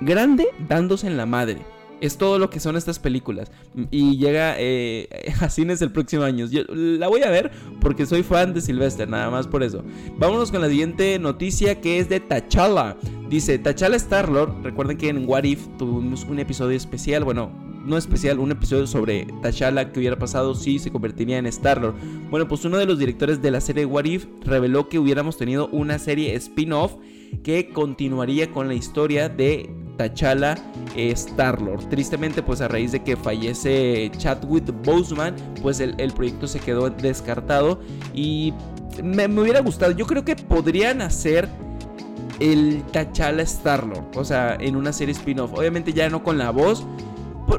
grande 0.00 0.48
dándose 0.70 1.06
en 1.06 1.18
la 1.18 1.26
madre. 1.26 1.58
Es 2.02 2.18
todo 2.18 2.40
lo 2.40 2.50
que 2.50 2.58
son 2.58 2.76
estas 2.76 2.98
películas. 2.98 3.50
Y 3.92 4.18
llega 4.18 4.56
eh, 4.58 5.08
a 5.40 5.48
cines 5.48 5.80
el 5.82 5.92
próximo 5.92 6.24
año. 6.24 6.46
Yo 6.46 6.62
la 6.68 7.06
voy 7.06 7.22
a 7.22 7.30
ver 7.30 7.52
porque 7.80 8.06
soy 8.06 8.24
fan 8.24 8.52
de 8.52 8.60
Sylvester, 8.60 9.08
nada 9.08 9.30
más 9.30 9.46
por 9.46 9.62
eso. 9.62 9.84
Vámonos 10.18 10.50
con 10.50 10.60
la 10.60 10.68
siguiente 10.68 11.18
noticia 11.20 11.80
que 11.80 12.00
es 12.00 12.08
de 12.08 12.18
T'Challa. 12.18 12.96
Dice, 13.30 13.58
T'Challa 13.58 13.96
Star-Lord, 13.96 14.62
recuerden 14.64 14.98
que 14.98 15.08
en 15.08 15.28
What 15.28 15.44
If 15.44 15.60
tuvimos 15.78 16.24
un 16.24 16.40
episodio 16.40 16.76
especial, 16.76 17.22
bueno, 17.22 17.50
no 17.86 17.96
especial, 17.96 18.40
un 18.40 18.50
episodio 18.50 18.86
sobre 18.86 19.26
T'Challa 19.40 19.92
que 19.92 20.00
hubiera 20.00 20.18
pasado 20.18 20.56
si 20.56 20.80
se 20.80 20.90
convertiría 20.90 21.38
en 21.38 21.46
Star-Lord. 21.46 21.94
Bueno, 22.30 22.48
pues 22.48 22.64
uno 22.64 22.78
de 22.78 22.86
los 22.86 22.98
directores 22.98 23.40
de 23.40 23.52
la 23.52 23.60
serie 23.60 23.86
What 23.86 24.06
If 24.06 24.26
reveló 24.44 24.88
que 24.88 24.98
hubiéramos 24.98 25.36
tenido 25.36 25.68
una 25.68 26.00
serie 26.00 26.34
spin-off 26.34 26.96
que 27.42 27.70
continuaría 27.70 28.50
con 28.50 28.68
la 28.68 28.74
historia 28.74 29.28
de 29.28 29.70
T'Challa 29.96 30.56
Star-Lord. 30.96 31.88
Tristemente, 31.88 32.42
pues 32.42 32.60
a 32.60 32.68
raíz 32.68 32.92
de 32.92 33.02
que 33.02 33.16
fallece 33.16 34.10
Chadwick 34.16 34.72
Boseman, 34.84 35.34
pues 35.60 35.80
el, 35.80 36.12
proyecto 36.12 36.46
se 36.46 36.60
quedó 36.60 36.90
descartado 36.90 37.80
y 38.14 38.52
me, 39.02 39.26
hubiera 39.26 39.60
gustado. 39.60 39.92
Yo 39.92 40.06
creo 40.06 40.24
que 40.24 40.36
podrían 40.36 41.02
hacer 41.02 41.48
el 42.40 42.82
T'Challa 42.92 43.42
Star-Lord, 43.42 44.16
o 44.16 44.24
sea, 44.24 44.56
en 44.58 44.76
una 44.76 44.92
serie 44.92 45.12
spin-off. 45.12 45.52
Obviamente 45.54 45.92
ya 45.92 46.08
no 46.08 46.22
con 46.22 46.38
la 46.38 46.50
voz 46.50 46.86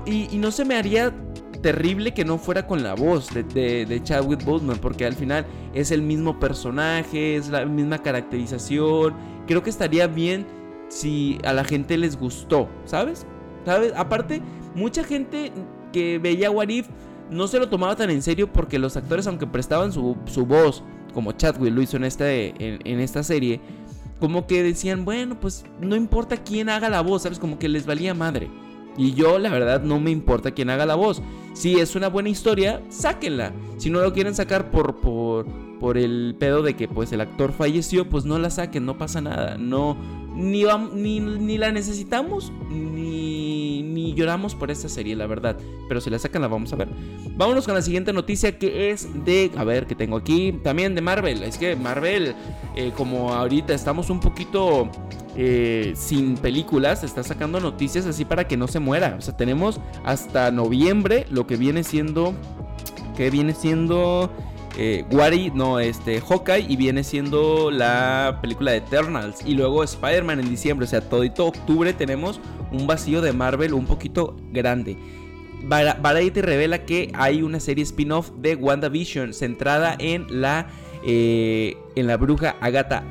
y, 0.06 0.38
no 0.38 0.52
se 0.52 0.66
me 0.66 0.76
haría 0.76 1.14
terrible 1.62 2.14
que 2.14 2.26
no 2.26 2.38
fuera 2.38 2.68
con 2.68 2.84
la 2.84 2.94
voz 2.94 3.30
de, 3.34 3.86
de, 3.86 4.04
Chadwick 4.04 4.44
Boseman, 4.44 4.78
porque 4.80 5.06
al 5.06 5.14
final 5.14 5.46
es 5.74 5.92
el 5.92 6.02
mismo 6.02 6.40
personaje, 6.40 7.38
es 7.38 7.50
la 7.50 7.66
misma 7.66 8.00
caracterización. 8.00 9.14
Creo 9.48 9.64
que 9.64 9.70
estaría 9.70 10.08
bien 10.08 10.46
si 10.90 11.40
a 11.44 11.54
la 11.54 11.64
gente 11.64 11.98
les 11.98 12.18
gustó, 12.18 12.70
¿sabes? 12.86 13.26
¿Sabes? 13.66 13.94
Aparte, 13.96 14.42
mucha 14.76 15.04
gente 15.04 15.52
que 15.92 16.20
veía 16.20 16.52
What 16.52 16.70
If 16.70 16.88
no 17.30 17.48
se 17.48 17.60
lo 17.60 17.70
tomaba 17.70 17.96
tan 17.96 18.10
en 18.10 18.22
serio 18.22 18.52
porque 18.52 18.80
los 18.80 18.96
actores, 18.98 19.28
aunque 19.28 19.48
prestaban 19.48 19.92
su, 19.92 20.16
voz, 20.46 20.84
como 21.14 21.32
Chadwick 21.32 21.74
lo 21.74 21.82
hizo 21.82 21.98
en, 21.98 22.04
este, 22.04 22.54
en, 22.60 23.00
esta 23.00 23.24
serie, 23.24 23.60
como 24.20 24.46
que 24.48 24.64
decían, 24.64 25.06
bueno, 25.06 25.40
pues 25.40 25.66
no 25.82 25.96
importa 25.96 26.38
quién 26.38 26.70
haga 26.70 26.90
la 26.90 27.02
voz, 27.02 27.24
¿sabes? 27.24 27.40
Como 27.40 27.60
que 27.60 27.70
les 27.70 27.86
valía 27.86 28.14
madre. 28.14 28.50
Y 28.96 29.14
yo, 29.14 29.40
la 29.40 29.50
verdad, 29.50 29.82
no 29.82 30.00
me 30.00 30.12
importa 30.12 30.52
quién 30.52 30.70
haga 30.70 30.86
la 30.86 30.96
voz. 30.96 31.22
Si 31.54 31.80
es 31.80 31.96
una 31.96 32.10
buena 32.10 32.30
historia, 32.30 32.82
sáquenla. 32.90 33.52
Si 33.78 33.90
no 33.90 34.02
lo 34.02 34.14
quieren 34.14 34.36
sacar 34.36 34.70
por, 34.70 34.98
por, 34.98 35.48
por 35.84 35.98
el 35.98 36.34
pedo 36.40 36.62
de 36.62 36.78
que 36.78 36.88
pues 36.88 37.12
el 37.12 37.20
actor 37.20 37.52
falleció, 37.52 38.10
pues 38.10 38.24
no 38.24 38.40
la 38.40 38.50
saquen, 38.50 38.86
no 38.86 38.98
pasa 38.98 39.20
nada. 39.20 39.58
No, 39.58 39.98
ni, 40.34 40.64
ni, 40.94 41.20
ni 41.20 41.58
la 41.58 41.74
necesitamos, 41.74 42.54
ni, 42.70 43.84
ni 43.84 44.14
lloramos 44.14 44.56
por 44.56 44.72
esta 44.72 44.88
serie, 44.88 45.14
la 45.18 45.28
verdad. 45.28 45.58
Pero 45.90 46.00
si 46.00 46.10
la 46.10 46.20
sacan, 46.20 46.42
la 46.42 46.48
vamos 46.48 46.72
a 46.72 46.78
ver. 46.78 46.88
Vámonos 47.36 47.66
con 47.66 47.74
la 47.76 47.82
siguiente 47.82 48.14
noticia 48.14 48.58
que 48.58 48.92
es 48.92 49.10
de. 49.26 49.52
A 49.58 49.66
ver, 49.66 49.86
que 49.86 49.94
tengo 49.94 50.16
aquí. 50.16 50.54
También 50.64 50.96
de 50.96 51.02
Marvel. 51.02 51.44
Es 51.44 51.58
que 51.58 51.76
Marvel, 51.76 52.34
eh, 52.78 52.94
como 52.96 53.34
ahorita 53.34 53.74
estamos 53.74 54.10
un 54.10 54.22
poquito. 54.22 54.90
Eh, 55.36 55.94
sin 55.98 56.38
películas, 56.38 57.04
está 57.04 57.24
sacando 57.24 57.60
noticias 57.60 58.06
así 58.06 58.24
para 58.24 58.48
que 58.48 58.56
no 58.56 58.70
se 58.70 58.80
muera. 58.80 59.18
O 59.20 59.22
sea, 59.22 59.36
tenemos 59.36 59.82
hasta 60.06 60.50
noviembre 60.50 61.26
lo 61.30 61.46
que 61.46 61.58
viene 61.58 61.84
siendo. 61.84 62.34
Que 63.18 63.30
viene 63.30 63.54
siendo 63.54 64.32
eh, 64.78 65.06
Wari, 65.12 65.52
no, 65.54 65.80
este, 65.80 66.20
Hawkeye 66.20 66.66
y 66.68 66.76
viene 66.76 67.04
siendo 67.04 67.70
la 67.70 68.40
película 68.42 68.72
de 68.72 68.78
Eternals 68.78 69.40
y 69.46 69.54
luego 69.54 69.84
Spider-Man 69.84 70.40
en 70.40 70.50
diciembre, 70.50 70.86
o 70.86 70.90
sea, 70.90 71.02
todito 71.02 71.46
octubre 71.46 71.94
tenemos 71.94 72.40
un 72.72 72.88
vacío 72.88 73.22
de 73.22 73.34
Marvel 73.34 73.74
un 73.74 73.86
poquito 73.86 74.36
grande. 74.52 74.98
Variety 75.66 76.42
revela 76.42 76.86
que 76.86 77.12
hay 77.14 77.42
una 77.42 77.60
serie 77.60 77.84
spin-off 77.84 78.32
de 78.38 78.56
WandaVision 78.56 79.34
centrada 79.34 79.96
en 79.98 80.42
la 80.42 80.68
eh, 81.06 81.76
en 81.96 82.08
la 82.08 82.16
bruja 82.16 82.56
Agatha 82.62 83.04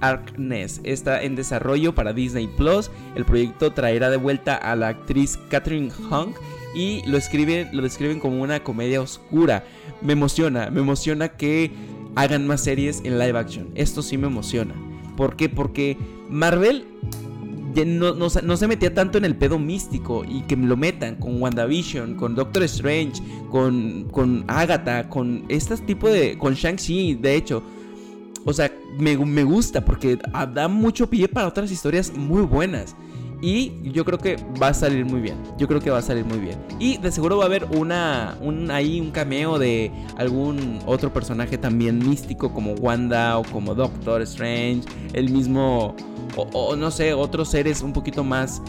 Harkness. 0.00 0.80
Está 0.82 1.22
en 1.22 1.36
desarrollo 1.36 1.94
para 1.94 2.12
Disney 2.12 2.46
Plus. 2.46 2.90
El 3.14 3.24
proyecto 3.24 3.72
traerá 3.72 4.10
de 4.10 4.16
vuelta 4.16 4.54
a 4.54 4.74
la 4.76 4.88
actriz 4.88 5.38
Catherine 5.50 5.92
Hung 6.10 6.34
y 6.74 7.02
lo 7.06 7.18
lo 7.18 7.82
describen 7.82 8.18
como 8.18 8.42
una 8.42 8.60
comedia 8.60 9.00
oscura. 9.00 9.64
Me 10.02 10.12
emociona, 10.12 10.70
me 10.70 10.80
emociona 10.80 11.28
que 11.28 11.70
hagan 12.14 12.46
más 12.46 12.62
series 12.62 13.00
en 13.04 13.18
live 13.18 13.38
action. 13.38 13.70
Esto 13.74 14.02
sí 14.02 14.18
me 14.18 14.26
emociona. 14.26 14.74
¿Por 15.16 15.36
qué? 15.36 15.48
Porque 15.48 15.96
Marvel 16.28 16.86
no, 17.84 18.30
se 18.30 18.68
metía 18.68 18.94
tanto 18.94 19.18
en 19.18 19.24
el 19.24 19.34
pedo 19.34 19.58
místico 19.58 20.24
y 20.24 20.42
que 20.42 20.56
lo 20.56 20.76
metan 20.76 21.16
con 21.16 21.42
WandaVision, 21.42 22.14
con 22.14 22.36
Doctor 22.36 22.62
Strange, 22.64 23.20
con, 23.50 24.04
con 24.12 24.44
Agatha, 24.46 25.08
con 25.08 25.44
este 25.48 25.76
tipo 25.78 26.08
de. 26.08 26.38
con 26.38 26.54
Shang-Chi, 26.54 27.14
de 27.14 27.34
hecho. 27.34 27.62
O 28.44 28.52
sea, 28.52 28.70
me, 28.98 29.16
me 29.16 29.42
gusta 29.42 29.84
porque 29.84 30.18
da 30.52 30.68
mucho 30.68 31.08
pie 31.08 31.28
para 31.28 31.48
otras 31.48 31.72
historias 31.72 32.14
muy 32.14 32.42
buenas. 32.42 32.94
Y 33.44 33.74
yo 33.92 34.06
creo 34.06 34.16
que 34.16 34.36
va 34.60 34.68
a 34.68 34.74
salir 34.74 35.04
muy 35.04 35.20
bien. 35.20 35.36
Yo 35.58 35.68
creo 35.68 35.78
que 35.78 35.90
va 35.90 35.98
a 35.98 36.02
salir 36.02 36.24
muy 36.24 36.38
bien. 36.38 36.58
Y 36.78 36.96
de 36.96 37.12
seguro 37.12 37.36
va 37.36 37.44
a 37.44 37.46
haber 37.46 37.66
una, 37.76 38.38
un, 38.40 38.70
ahí 38.70 38.98
un 39.02 39.10
cameo 39.10 39.58
de 39.58 39.92
algún 40.16 40.78
otro 40.86 41.12
personaje 41.12 41.58
también 41.58 41.98
místico 41.98 42.54
como 42.54 42.72
Wanda 42.72 43.36
o 43.36 43.42
como 43.42 43.74
Doctor 43.74 44.22
Strange. 44.22 44.84
El 45.12 45.28
mismo, 45.28 45.94
o, 46.36 46.74
no 46.74 46.90
sé, 46.90 47.12
otros 47.12 47.50
seres 47.50 47.82
un 47.82 47.92
poquito 47.92 48.24
más 48.24 48.62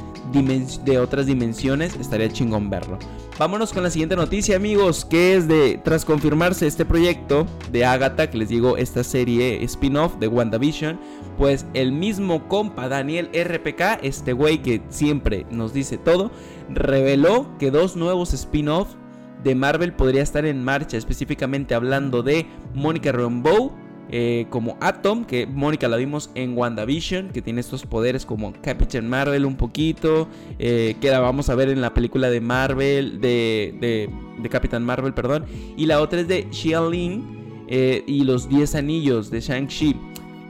de 0.83 0.99
otras 0.99 1.25
dimensiones. 1.25 1.95
Estaría 1.95 2.27
chingón 2.27 2.69
verlo. 2.69 2.99
Vámonos 3.37 3.73
con 3.73 3.83
la 3.83 3.89
siguiente 3.89 4.15
noticia, 4.15 4.55
amigos, 4.55 5.03
que 5.03 5.35
es 5.35 5.45
de, 5.45 5.77
tras 5.83 6.05
confirmarse 6.05 6.67
este 6.67 6.85
proyecto 6.85 7.45
de 7.69 7.83
Agatha, 7.83 8.29
que 8.29 8.37
les 8.37 8.47
digo, 8.47 8.77
esta 8.77 9.03
serie 9.03 9.61
spin-off 9.65 10.15
de 10.19 10.29
WandaVision, 10.29 10.97
pues 11.37 11.65
el 11.73 11.91
mismo 11.91 12.47
compa 12.47 12.87
Daniel 12.87 13.29
RPK, 13.33 13.99
este 14.03 14.31
güey 14.31 14.59
que 14.59 14.81
siempre 14.87 15.45
nos 15.51 15.73
dice 15.73 15.97
todo, 15.97 16.31
reveló 16.69 17.49
que 17.59 17.71
dos 17.71 17.97
nuevos 17.97 18.33
spin-off 18.33 18.93
de 19.43 19.53
Marvel 19.53 19.91
podría 19.91 20.23
estar 20.23 20.45
en 20.45 20.63
marcha, 20.63 20.95
específicamente 20.95 21.75
hablando 21.75 22.23
de 22.23 22.45
Mónica 22.73 23.11
Rambeau 23.11 23.73
eh, 24.11 24.45
como 24.51 24.77
Atom, 24.81 25.25
que 25.25 25.47
Mónica 25.47 25.87
la 25.87 25.97
vimos 25.97 26.29
en 26.35 26.55
WandaVision, 26.55 27.29
que 27.29 27.41
tiene 27.41 27.59
estos 27.59 27.85
poderes 27.85 28.25
como 28.25 28.53
Captain 28.61 29.09
Marvel 29.09 29.45
un 29.45 29.55
poquito, 29.55 30.27
eh, 30.59 30.95
que 31.01 31.09
la 31.09 31.19
vamos 31.19 31.49
a 31.49 31.55
ver 31.55 31.69
en 31.69 31.81
la 31.81 31.93
película 31.93 32.29
de 32.29 32.39
Marvel, 32.39 33.19
de, 33.19 34.09
de, 34.39 34.49
Capitán 34.49 34.83
Marvel, 34.83 35.13
perdón, 35.13 35.45
y 35.75 35.87
la 35.87 36.01
otra 36.01 36.21
es 36.21 36.27
de 36.27 36.47
Xiaolin 36.51 37.65
eh, 37.67 38.03
y 38.05 38.23
los 38.23 38.47
10 38.47 38.75
anillos 38.75 39.31
de 39.31 39.41
Shang-Chi. 39.41 39.95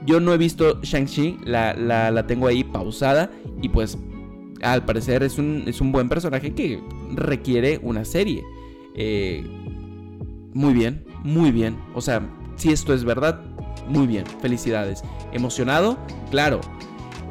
Yo 0.04 0.20
no 0.20 0.34
he 0.34 0.38
visto 0.38 0.80
Shang-Chi, 0.82 1.38
la, 1.44 1.72
la, 1.74 2.26
tengo 2.26 2.46
ahí 2.46 2.62
pausada 2.62 3.30
y 3.62 3.70
pues 3.70 3.96
al 4.60 4.84
parecer 4.84 5.22
es 5.22 5.38
un, 5.38 5.64
es 5.66 5.80
un 5.80 5.92
buen 5.92 6.10
personaje 6.10 6.52
que 6.52 6.80
requiere 7.14 7.80
una 7.82 8.04
serie. 8.04 8.44
muy 10.52 10.74
bien, 10.74 11.04
muy 11.24 11.50
bien. 11.50 11.78
O 11.94 12.02
sea, 12.02 12.20
si 12.56 12.70
esto 12.70 12.92
es 12.92 13.04
verdad, 13.04 13.40
muy 13.88 14.06
bien, 14.06 14.24
felicidades. 14.40 15.02
¿Emocionado? 15.32 15.98
Claro. 16.30 16.60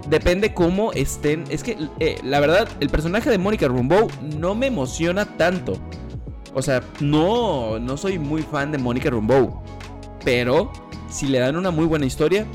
Depende 0.10 0.54
cómo 0.54 0.92
estén. 0.92 1.46
Es 1.50 1.64
que, 1.64 1.78
eh, 2.00 2.20
la 2.24 2.40
verdad, 2.40 2.68
el 2.80 2.90
personaje 2.90 3.30
de 3.30 3.38
Mónica 3.38 3.68
Rambeau 3.68 4.08
no 4.38 4.54
me 4.54 4.68
emociona 4.68 5.26
tanto. 5.26 5.78
O 6.54 6.62
sea, 6.62 6.84
no, 7.00 7.80
no 7.80 7.98
soy 7.98 8.20
muy 8.20 8.44
fan 8.44 8.72
de 8.72 8.78
Mónica 8.78 9.10
Rambeau. 9.10 9.62
Pero, 10.24 10.72
si 11.10 11.28
le 11.28 11.40
dan 11.40 11.56
una 11.56 11.72
muy 11.72 11.86
buena 11.86 12.06
historia, 12.06 12.46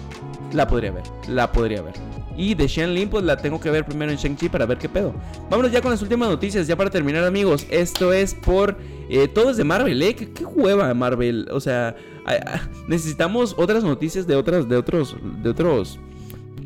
la 0.53 0.67
podría 0.67 0.93
ver. 0.93 1.05
La 1.29 1.51
podría 1.51 1.83
ver. 1.83 2.10
Y 2.37 2.55
de 2.55 2.67
Shen 2.67 2.95
Lin, 2.95 3.09
pues 3.09 3.25
la 3.25 3.37
tengo 3.37 3.61
que 3.61 3.71
ver 3.71 3.85
primero 3.85 4.11
en 4.11 4.19
Shang-Chi 4.19 4.49
para 4.49 4.67
ver 4.67 4.79
qué 4.79 4.89
pedo. 4.89 5.13
Vámonos 5.51 5.73
ya 5.73 5.83
con 5.83 5.91
las 5.91 6.01
últimas 6.03 6.29
noticias, 6.29 6.67
ya 6.67 6.77
para 6.77 6.91
terminar, 6.91 7.25
amigos. 7.25 7.67
Esto 7.71 8.13
es 8.13 8.35
por. 8.35 8.77
Eh, 9.09 9.29
todo 9.29 9.51
es 9.51 9.57
de 9.57 9.65
Marvel, 9.65 10.01
¿eh? 10.03 10.15
¿Qué, 10.15 10.31
qué 10.31 10.45
hueva 10.45 10.93
Marvel. 10.95 11.49
O 11.51 11.61
sea, 11.61 11.97
necesitamos 12.87 13.55
otras 13.59 13.85
noticias 13.85 14.27
de 14.27 14.37
otras, 14.37 14.69
de 14.69 14.77
otros, 14.77 15.17
de 15.43 15.51
otros 15.51 15.99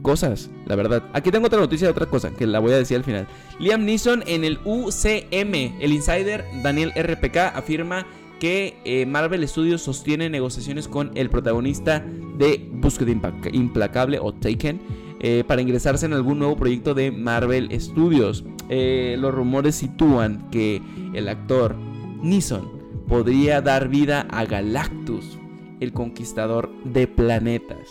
cosas, 0.03 0.50
la 0.66 0.77
verdad. 0.77 1.03
Aquí 1.14 1.31
tengo 1.31 1.46
otra 1.46 1.59
noticia 1.59 1.87
de 1.87 1.92
otra 1.92 2.07
cosa 2.07 2.31
que 2.31 2.46
la 2.46 2.59
voy 2.61 2.72
a 2.72 2.77
decir 2.77 2.96
al 2.96 3.05
final. 3.05 3.27
Liam 3.59 3.85
Neeson 3.85 4.22
en 4.27 4.44
el 4.44 4.59
UCM, 4.64 5.81
el 5.81 5.92
insider 5.92 6.44
Daniel 6.62 6.92
RPK 6.94 7.37
afirma 7.55 8.07
que 8.38 8.77
eh, 8.85 9.07
Marvel 9.07 9.48
Studios 9.48 9.83
sostiene 9.83 10.29
negociaciones 10.29 10.88
con 10.88 11.11
el 11.14 11.31
protagonista 11.31 12.05
de 12.37 12.68
Búsqueda 12.72 13.33
Implacable 13.53 14.18
o 14.20 14.33
Taken 14.35 14.81
eh, 15.26 15.42
para 15.42 15.62
ingresarse 15.62 16.04
en 16.04 16.12
algún 16.12 16.38
nuevo 16.38 16.54
proyecto 16.54 16.92
de 16.92 17.10
Marvel 17.10 17.70
Studios. 17.80 18.44
Eh, 18.68 19.16
los 19.18 19.32
rumores 19.32 19.74
sitúan 19.74 20.50
que 20.50 20.82
el 21.14 21.30
actor 21.30 21.76
Neeson 22.20 22.70
podría 23.08 23.62
dar 23.62 23.88
vida 23.88 24.26
a 24.30 24.44
Galactus, 24.44 25.38
el 25.80 25.94
conquistador 25.94 26.70
de 26.84 27.06
planetas. 27.06 27.88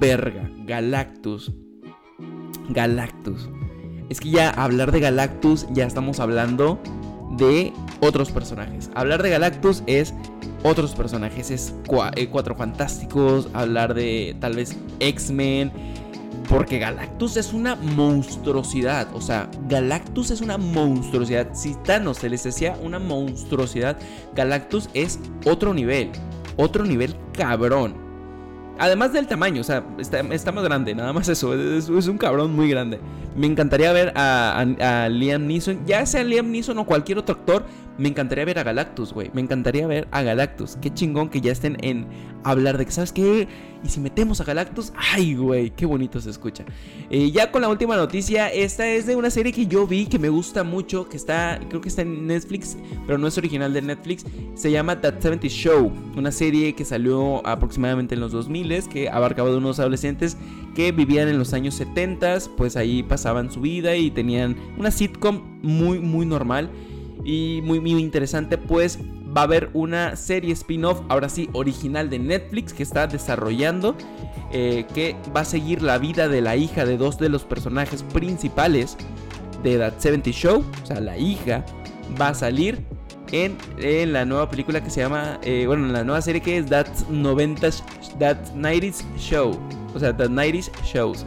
Verga, 0.00 0.50
Galactus. 0.66 1.52
Galactus. 2.68 3.48
Es 4.08 4.18
que 4.18 4.30
ya 4.30 4.50
hablar 4.50 4.90
de 4.90 4.98
Galactus 4.98 5.68
ya 5.70 5.86
estamos 5.86 6.18
hablando 6.18 6.80
de 7.36 7.72
otros 8.00 8.32
personajes. 8.32 8.90
Hablar 8.96 9.22
de 9.22 9.30
Galactus 9.30 9.84
es 9.86 10.14
otros 10.64 10.96
personajes, 10.96 11.52
es 11.52 11.74
eh, 12.16 12.28
Cuatro 12.28 12.56
Fantásticos, 12.56 13.48
hablar 13.52 13.94
de 13.94 14.36
tal 14.40 14.56
vez 14.56 14.76
X-Men. 14.98 15.70
Porque 16.50 16.78
Galactus 16.78 17.38
es 17.38 17.54
una 17.54 17.76
monstruosidad. 17.76 19.08
O 19.14 19.22
sea, 19.22 19.48
Galactus 19.68 20.30
es 20.30 20.42
una 20.42 20.58
monstruosidad. 20.58 21.54
Si 21.54 21.74
Thanos 21.76 22.18
se 22.18 22.28
les 22.28 22.44
decía 22.44 22.76
una 22.82 22.98
monstruosidad, 22.98 23.96
Galactus 24.34 24.90
es 24.92 25.18
otro 25.46 25.72
nivel 25.72 26.10
otro 26.60 26.84
nivel 26.84 27.16
cabrón. 27.32 27.94
Además 28.78 29.12
del 29.12 29.26
tamaño, 29.26 29.60
o 29.60 29.64
sea, 29.64 29.84
está, 29.98 30.22
más 30.22 30.64
grande, 30.64 30.94
nada 30.94 31.12
más 31.12 31.28
eso. 31.28 31.54
Es, 31.54 31.88
un 31.88 32.16
cabrón 32.16 32.54
muy 32.56 32.68
grande. 32.70 32.98
Me 33.36 33.46
encantaría 33.46 33.92
ver 33.92 34.12
a, 34.16 34.58
a, 34.58 35.08
Liam 35.08 35.46
Neeson, 35.46 35.84
ya 35.86 36.04
sea 36.06 36.24
Liam 36.24 36.50
Neeson 36.50 36.78
o 36.78 36.86
cualquier 36.86 37.18
otro 37.18 37.34
actor, 37.34 37.64
me 38.00 38.08
encantaría 38.08 38.46
ver 38.46 38.58
a 38.58 38.62
Galactus, 38.62 39.12
güey. 39.12 39.30
Me 39.34 39.42
encantaría 39.42 39.86
ver 39.86 40.08
a 40.10 40.22
Galactus. 40.22 40.78
Qué 40.80 40.92
chingón 40.92 41.28
que 41.28 41.42
ya 41.42 41.52
estén 41.52 41.76
en 41.82 42.06
hablar 42.44 42.78
de 42.78 42.86
que, 42.86 42.92
¿sabes 42.92 43.12
qué? 43.12 43.46
Y 43.84 43.88
si 43.90 44.00
metemos 44.00 44.40
a 44.40 44.44
Galactus, 44.44 44.94
ay, 44.96 45.34
güey, 45.34 45.68
qué 45.68 45.84
bonito 45.84 46.18
se 46.18 46.30
escucha. 46.30 46.64
Eh, 47.10 47.30
ya 47.30 47.52
con 47.52 47.60
la 47.60 47.68
última 47.68 47.96
noticia, 47.96 48.48
esta 48.48 48.88
es 48.88 49.04
de 49.04 49.16
una 49.16 49.28
serie 49.28 49.52
que 49.52 49.66
yo 49.66 49.86
vi 49.86 50.06
que 50.06 50.18
me 50.18 50.30
gusta 50.30 50.64
mucho, 50.64 51.10
que 51.10 51.18
está, 51.18 51.60
creo 51.68 51.82
que 51.82 51.90
está 51.90 52.00
en 52.00 52.26
Netflix, 52.26 52.78
pero 53.06 53.18
no 53.18 53.26
es 53.26 53.36
original 53.36 53.74
de 53.74 53.82
Netflix. 53.82 54.24
Se 54.54 54.70
llama 54.70 54.98
That 55.02 55.20
70 55.20 55.48
Show, 55.48 55.92
una 56.16 56.32
serie 56.32 56.74
que 56.74 56.86
salió 56.86 57.46
aproximadamente 57.46 58.14
en 58.14 58.22
los 58.22 58.32
2000 58.32 58.88
que 58.88 59.10
abarcaba 59.10 59.50
de 59.50 59.58
unos 59.58 59.78
adolescentes 59.78 60.38
que 60.74 60.92
vivían 60.92 61.28
en 61.28 61.38
los 61.38 61.52
años 61.52 61.74
70, 61.74 62.38
pues 62.56 62.76
ahí 62.76 63.02
pasaban 63.02 63.50
su 63.50 63.60
vida 63.60 63.94
y 63.94 64.10
tenían 64.10 64.56
una 64.78 64.90
sitcom 64.90 65.60
muy, 65.62 65.98
muy 65.98 66.24
normal 66.24 66.70
y 67.24 67.60
muy, 67.62 67.80
muy 67.80 67.92
interesante, 67.92 68.58
pues 68.58 68.98
va 69.36 69.42
a 69.42 69.44
haber 69.44 69.70
una 69.74 70.16
serie 70.16 70.52
spin-off, 70.52 71.00
ahora 71.08 71.28
sí, 71.28 71.48
original 71.52 72.10
de 72.10 72.18
Netflix 72.18 72.72
que 72.72 72.82
está 72.82 73.06
desarrollando, 73.06 73.96
eh, 74.52 74.86
que 74.94 75.16
va 75.34 75.40
a 75.40 75.44
seguir 75.44 75.82
la 75.82 75.98
vida 75.98 76.28
de 76.28 76.40
la 76.40 76.56
hija 76.56 76.84
de 76.84 76.96
dos 76.96 77.18
de 77.18 77.28
los 77.28 77.44
personajes 77.44 78.02
principales 78.02 78.96
de 79.62 79.78
That 79.78 79.94
70 79.98 80.30
Show, 80.30 80.64
o 80.82 80.86
sea, 80.86 81.00
la 81.00 81.16
hija 81.18 81.64
va 82.20 82.28
a 82.28 82.34
salir 82.34 82.84
en, 83.32 84.12
la 84.12 84.24
nueva 84.24 84.50
película 84.50 84.82
que 84.82 84.90
se 84.90 85.00
llama, 85.00 85.38
eh, 85.42 85.64
bueno, 85.66 85.86
en 85.86 85.92
la 85.92 86.04
nueva 86.04 86.20
serie 86.22 86.40
que 86.40 86.58
es 86.58 86.66
That 86.66 86.88
90s, 87.10 87.82
That 88.18 88.38
90s 88.56 89.04
Show, 89.16 89.58
o 89.94 89.98
sea, 89.98 90.16
That 90.16 90.30
90s 90.30 90.70
Shows. 90.84 91.24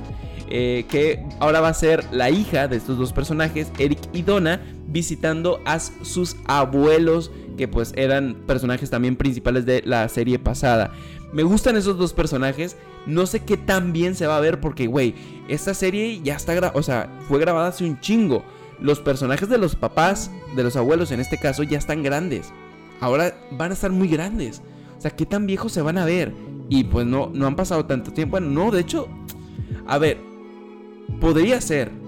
Eh, 0.49 0.86
que 0.89 1.25
ahora 1.39 1.62
va 1.62 1.69
a 1.69 1.73
ser 1.73 2.03
la 2.12 2.29
hija 2.29 2.67
de 2.67 2.75
estos 2.75 2.97
dos 2.97 3.13
personajes, 3.13 3.71
Eric 3.79 3.99
y 4.12 4.21
Donna, 4.21 4.60
visitando 4.93 5.60
a 5.65 5.79
sus 5.79 6.38
abuelos, 6.45 7.32
que 7.58 7.67
pues 7.67 7.91
eran 7.97 8.36
personajes 8.47 8.89
también 8.89 9.15
principales 9.15 9.65
de 9.65 9.82
la 9.86 10.08
serie 10.08 10.39
pasada. 10.39 10.93
Me 11.34 11.43
gustan 11.43 11.75
esos 11.75 11.97
dos 11.97 12.13
personajes. 12.13 12.77
No 13.08 13.25
sé 13.25 13.41
qué 13.41 13.58
tan 13.58 13.91
bien 13.91 14.15
se 14.15 14.27
va 14.27 14.38
a 14.38 14.39
ver 14.39 14.62
porque, 14.62 14.88
güey, 14.88 15.15
esta 15.49 15.73
serie 15.73 16.21
ya 16.23 16.36
está 16.36 16.71
o 16.73 16.84
sea, 16.84 17.10
fue 17.27 17.39
grabada 17.39 17.69
hace 17.69 17.84
un 17.84 17.99
chingo. 17.99 18.43
Los 18.79 18.99
personajes 18.99 19.49
de 19.49 19.58
los 19.58 19.75
papás, 19.75 20.29
de 20.56 20.63
los 20.63 20.75
abuelos 20.75 21.12
en 21.12 21.19
este 21.19 21.38
caso, 21.39 21.63
ya 21.63 21.77
están 21.77 22.03
grandes. 22.03 22.53
Ahora 23.01 23.36
van 23.51 23.71
a 23.71 23.73
estar 23.73 23.91
muy 23.91 24.08
grandes. 24.08 24.62
O 24.97 25.01
sea, 25.01 25.12
¿qué 25.12 25.25
tan 25.25 25.47
viejos 25.47 25.71
se 25.71 25.82
van 25.82 25.97
a 25.97 26.06
ver? 26.06 26.34
Y 26.69 26.86
pues 26.86 27.06
no, 27.06 27.29
no 27.34 27.47
han 27.47 27.56
pasado 27.56 27.86
tanto 27.86 28.13
tiempo. 28.13 28.32
Bueno, 28.32 28.49
no, 28.49 28.71
de 28.71 28.82
hecho, 28.82 29.08
a 29.88 29.97
ver, 29.97 30.17
podría 31.19 31.60
ser 31.60 32.02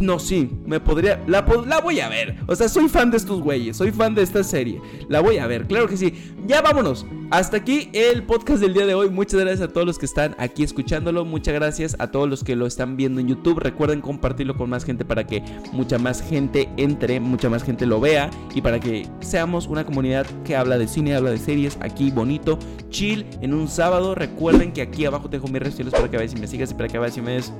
No, 0.00 0.18
sí, 0.18 0.50
me 0.66 0.80
podría. 0.80 1.22
La, 1.26 1.44
la 1.66 1.80
voy 1.80 2.00
a 2.00 2.08
ver. 2.08 2.36
O 2.46 2.54
sea, 2.54 2.68
soy 2.68 2.88
fan 2.88 3.10
de 3.10 3.16
estos 3.16 3.40
güeyes. 3.40 3.76
Soy 3.76 3.92
fan 3.92 4.14
de 4.14 4.22
esta 4.22 4.42
serie. 4.42 4.80
La 5.08 5.20
voy 5.20 5.38
a 5.38 5.46
ver, 5.46 5.66
claro 5.66 5.88
que 5.88 5.96
sí. 5.96 6.12
Ya 6.46 6.62
vámonos. 6.62 7.06
Hasta 7.30 7.56
aquí 7.56 7.88
el 7.92 8.22
podcast 8.22 8.60
del 8.60 8.74
día 8.74 8.86
de 8.86 8.94
hoy. 8.94 9.10
Muchas 9.10 9.40
gracias 9.40 9.68
a 9.68 9.72
todos 9.72 9.86
los 9.86 9.98
que 9.98 10.06
están 10.06 10.36
aquí 10.38 10.62
escuchándolo. 10.62 11.24
Muchas 11.24 11.54
gracias 11.54 11.96
a 11.98 12.10
todos 12.10 12.28
los 12.28 12.44
que 12.44 12.54
lo 12.54 12.66
están 12.66 12.96
viendo 12.96 13.20
en 13.20 13.28
YouTube. 13.28 13.58
Recuerden 13.58 14.00
compartirlo 14.00 14.56
con 14.56 14.70
más 14.70 14.84
gente 14.84 15.04
para 15.04 15.26
que 15.26 15.42
mucha 15.72 15.98
más 15.98 16.22
gente 16.22 16.68
entre, 16.76 17.18
mucha 17.20 17.48
más 17.48 17.64
gente 17.64 17.86
lo 17.86 18.00
vea. 18.00 18.30
Y 18.54 18.60
para 18.60 18.78
que 18.78 19.08
seamos 19.20 19.66
una 19.66 19.84
comunidad 19.84 20.26
que 20.44 20.56
habla 20.56 20.78
de 20.78 20.86
cine, 20.86 21.14
habla 21.14 21.30
de 21.30 21.38
series. 21.38 21.78
Aquí 21.80 22.10
bonito, 22.10 22.58
chill, 22.90 23.26
en 23.40 23.54
un 23.54 23.68
sábado. 23.68 24.14
Recuerden 24.14 24.72
que 24.72 24.82
aquí 24.82 25.04
abajo 25.04 25.28
te 25.28 25.38
dejo 25.38 25.48
mis 25.48 25.62
redes 25.62 25.76
para 25.90 26.10
que 26.10 26.16
veas 26.16 26.32
y 26.32 26.36
me 26.36 26.46
sigas 26.46 26.70
y 26.70 26.74
para 26.74 26.88
que 26.88 26.98
veas 26.98 27.16
y 27.16 27.22
me 27.22 27.32
des 27.32 27.52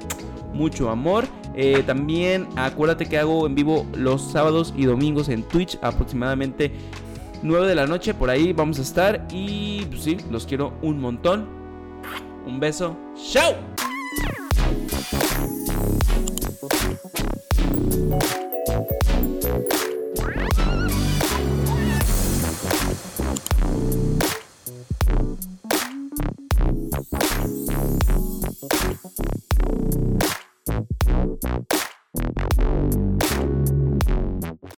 mucho 0.52 0.90
amor. 0.90 1.24
Eh, 1.56 1.82
también 1.86 2.46
acuérdate 2.56 3.06
que 3.06 3.18
hago 3.18 3.46
en 3.46 3.54
vivo 3.54 3.86
los 3.94 4.20
sábados 4.20 4.74
y 4.76 4.84
domingos 4.84 5.30
en 5.30 5.42
Twitch 5.42 5.78
aproximadamente 5.80 6.70
9 7.42 7.66
de 7.66 7.74
la 7.74 7.86
noche. 7.86 8.14
Por 8.14 8.30
ahí 8.30 8.52
vamos 8.52 8.78
a 8.78 8.82
estar. 8.82 9.26
Y 9.30 9.84
pues 9.86 10.02
sí, 10.02 10.18
los 10.30 10.46
quiero 10.46 10.74
un 10.82 11.00
montón. 11.00 11.48
Un 12.46 12.60
beso. 12.60 12.96
¡Chao! 13.30 13.54
Thank 31.42 31.72
you. 34.08 34.35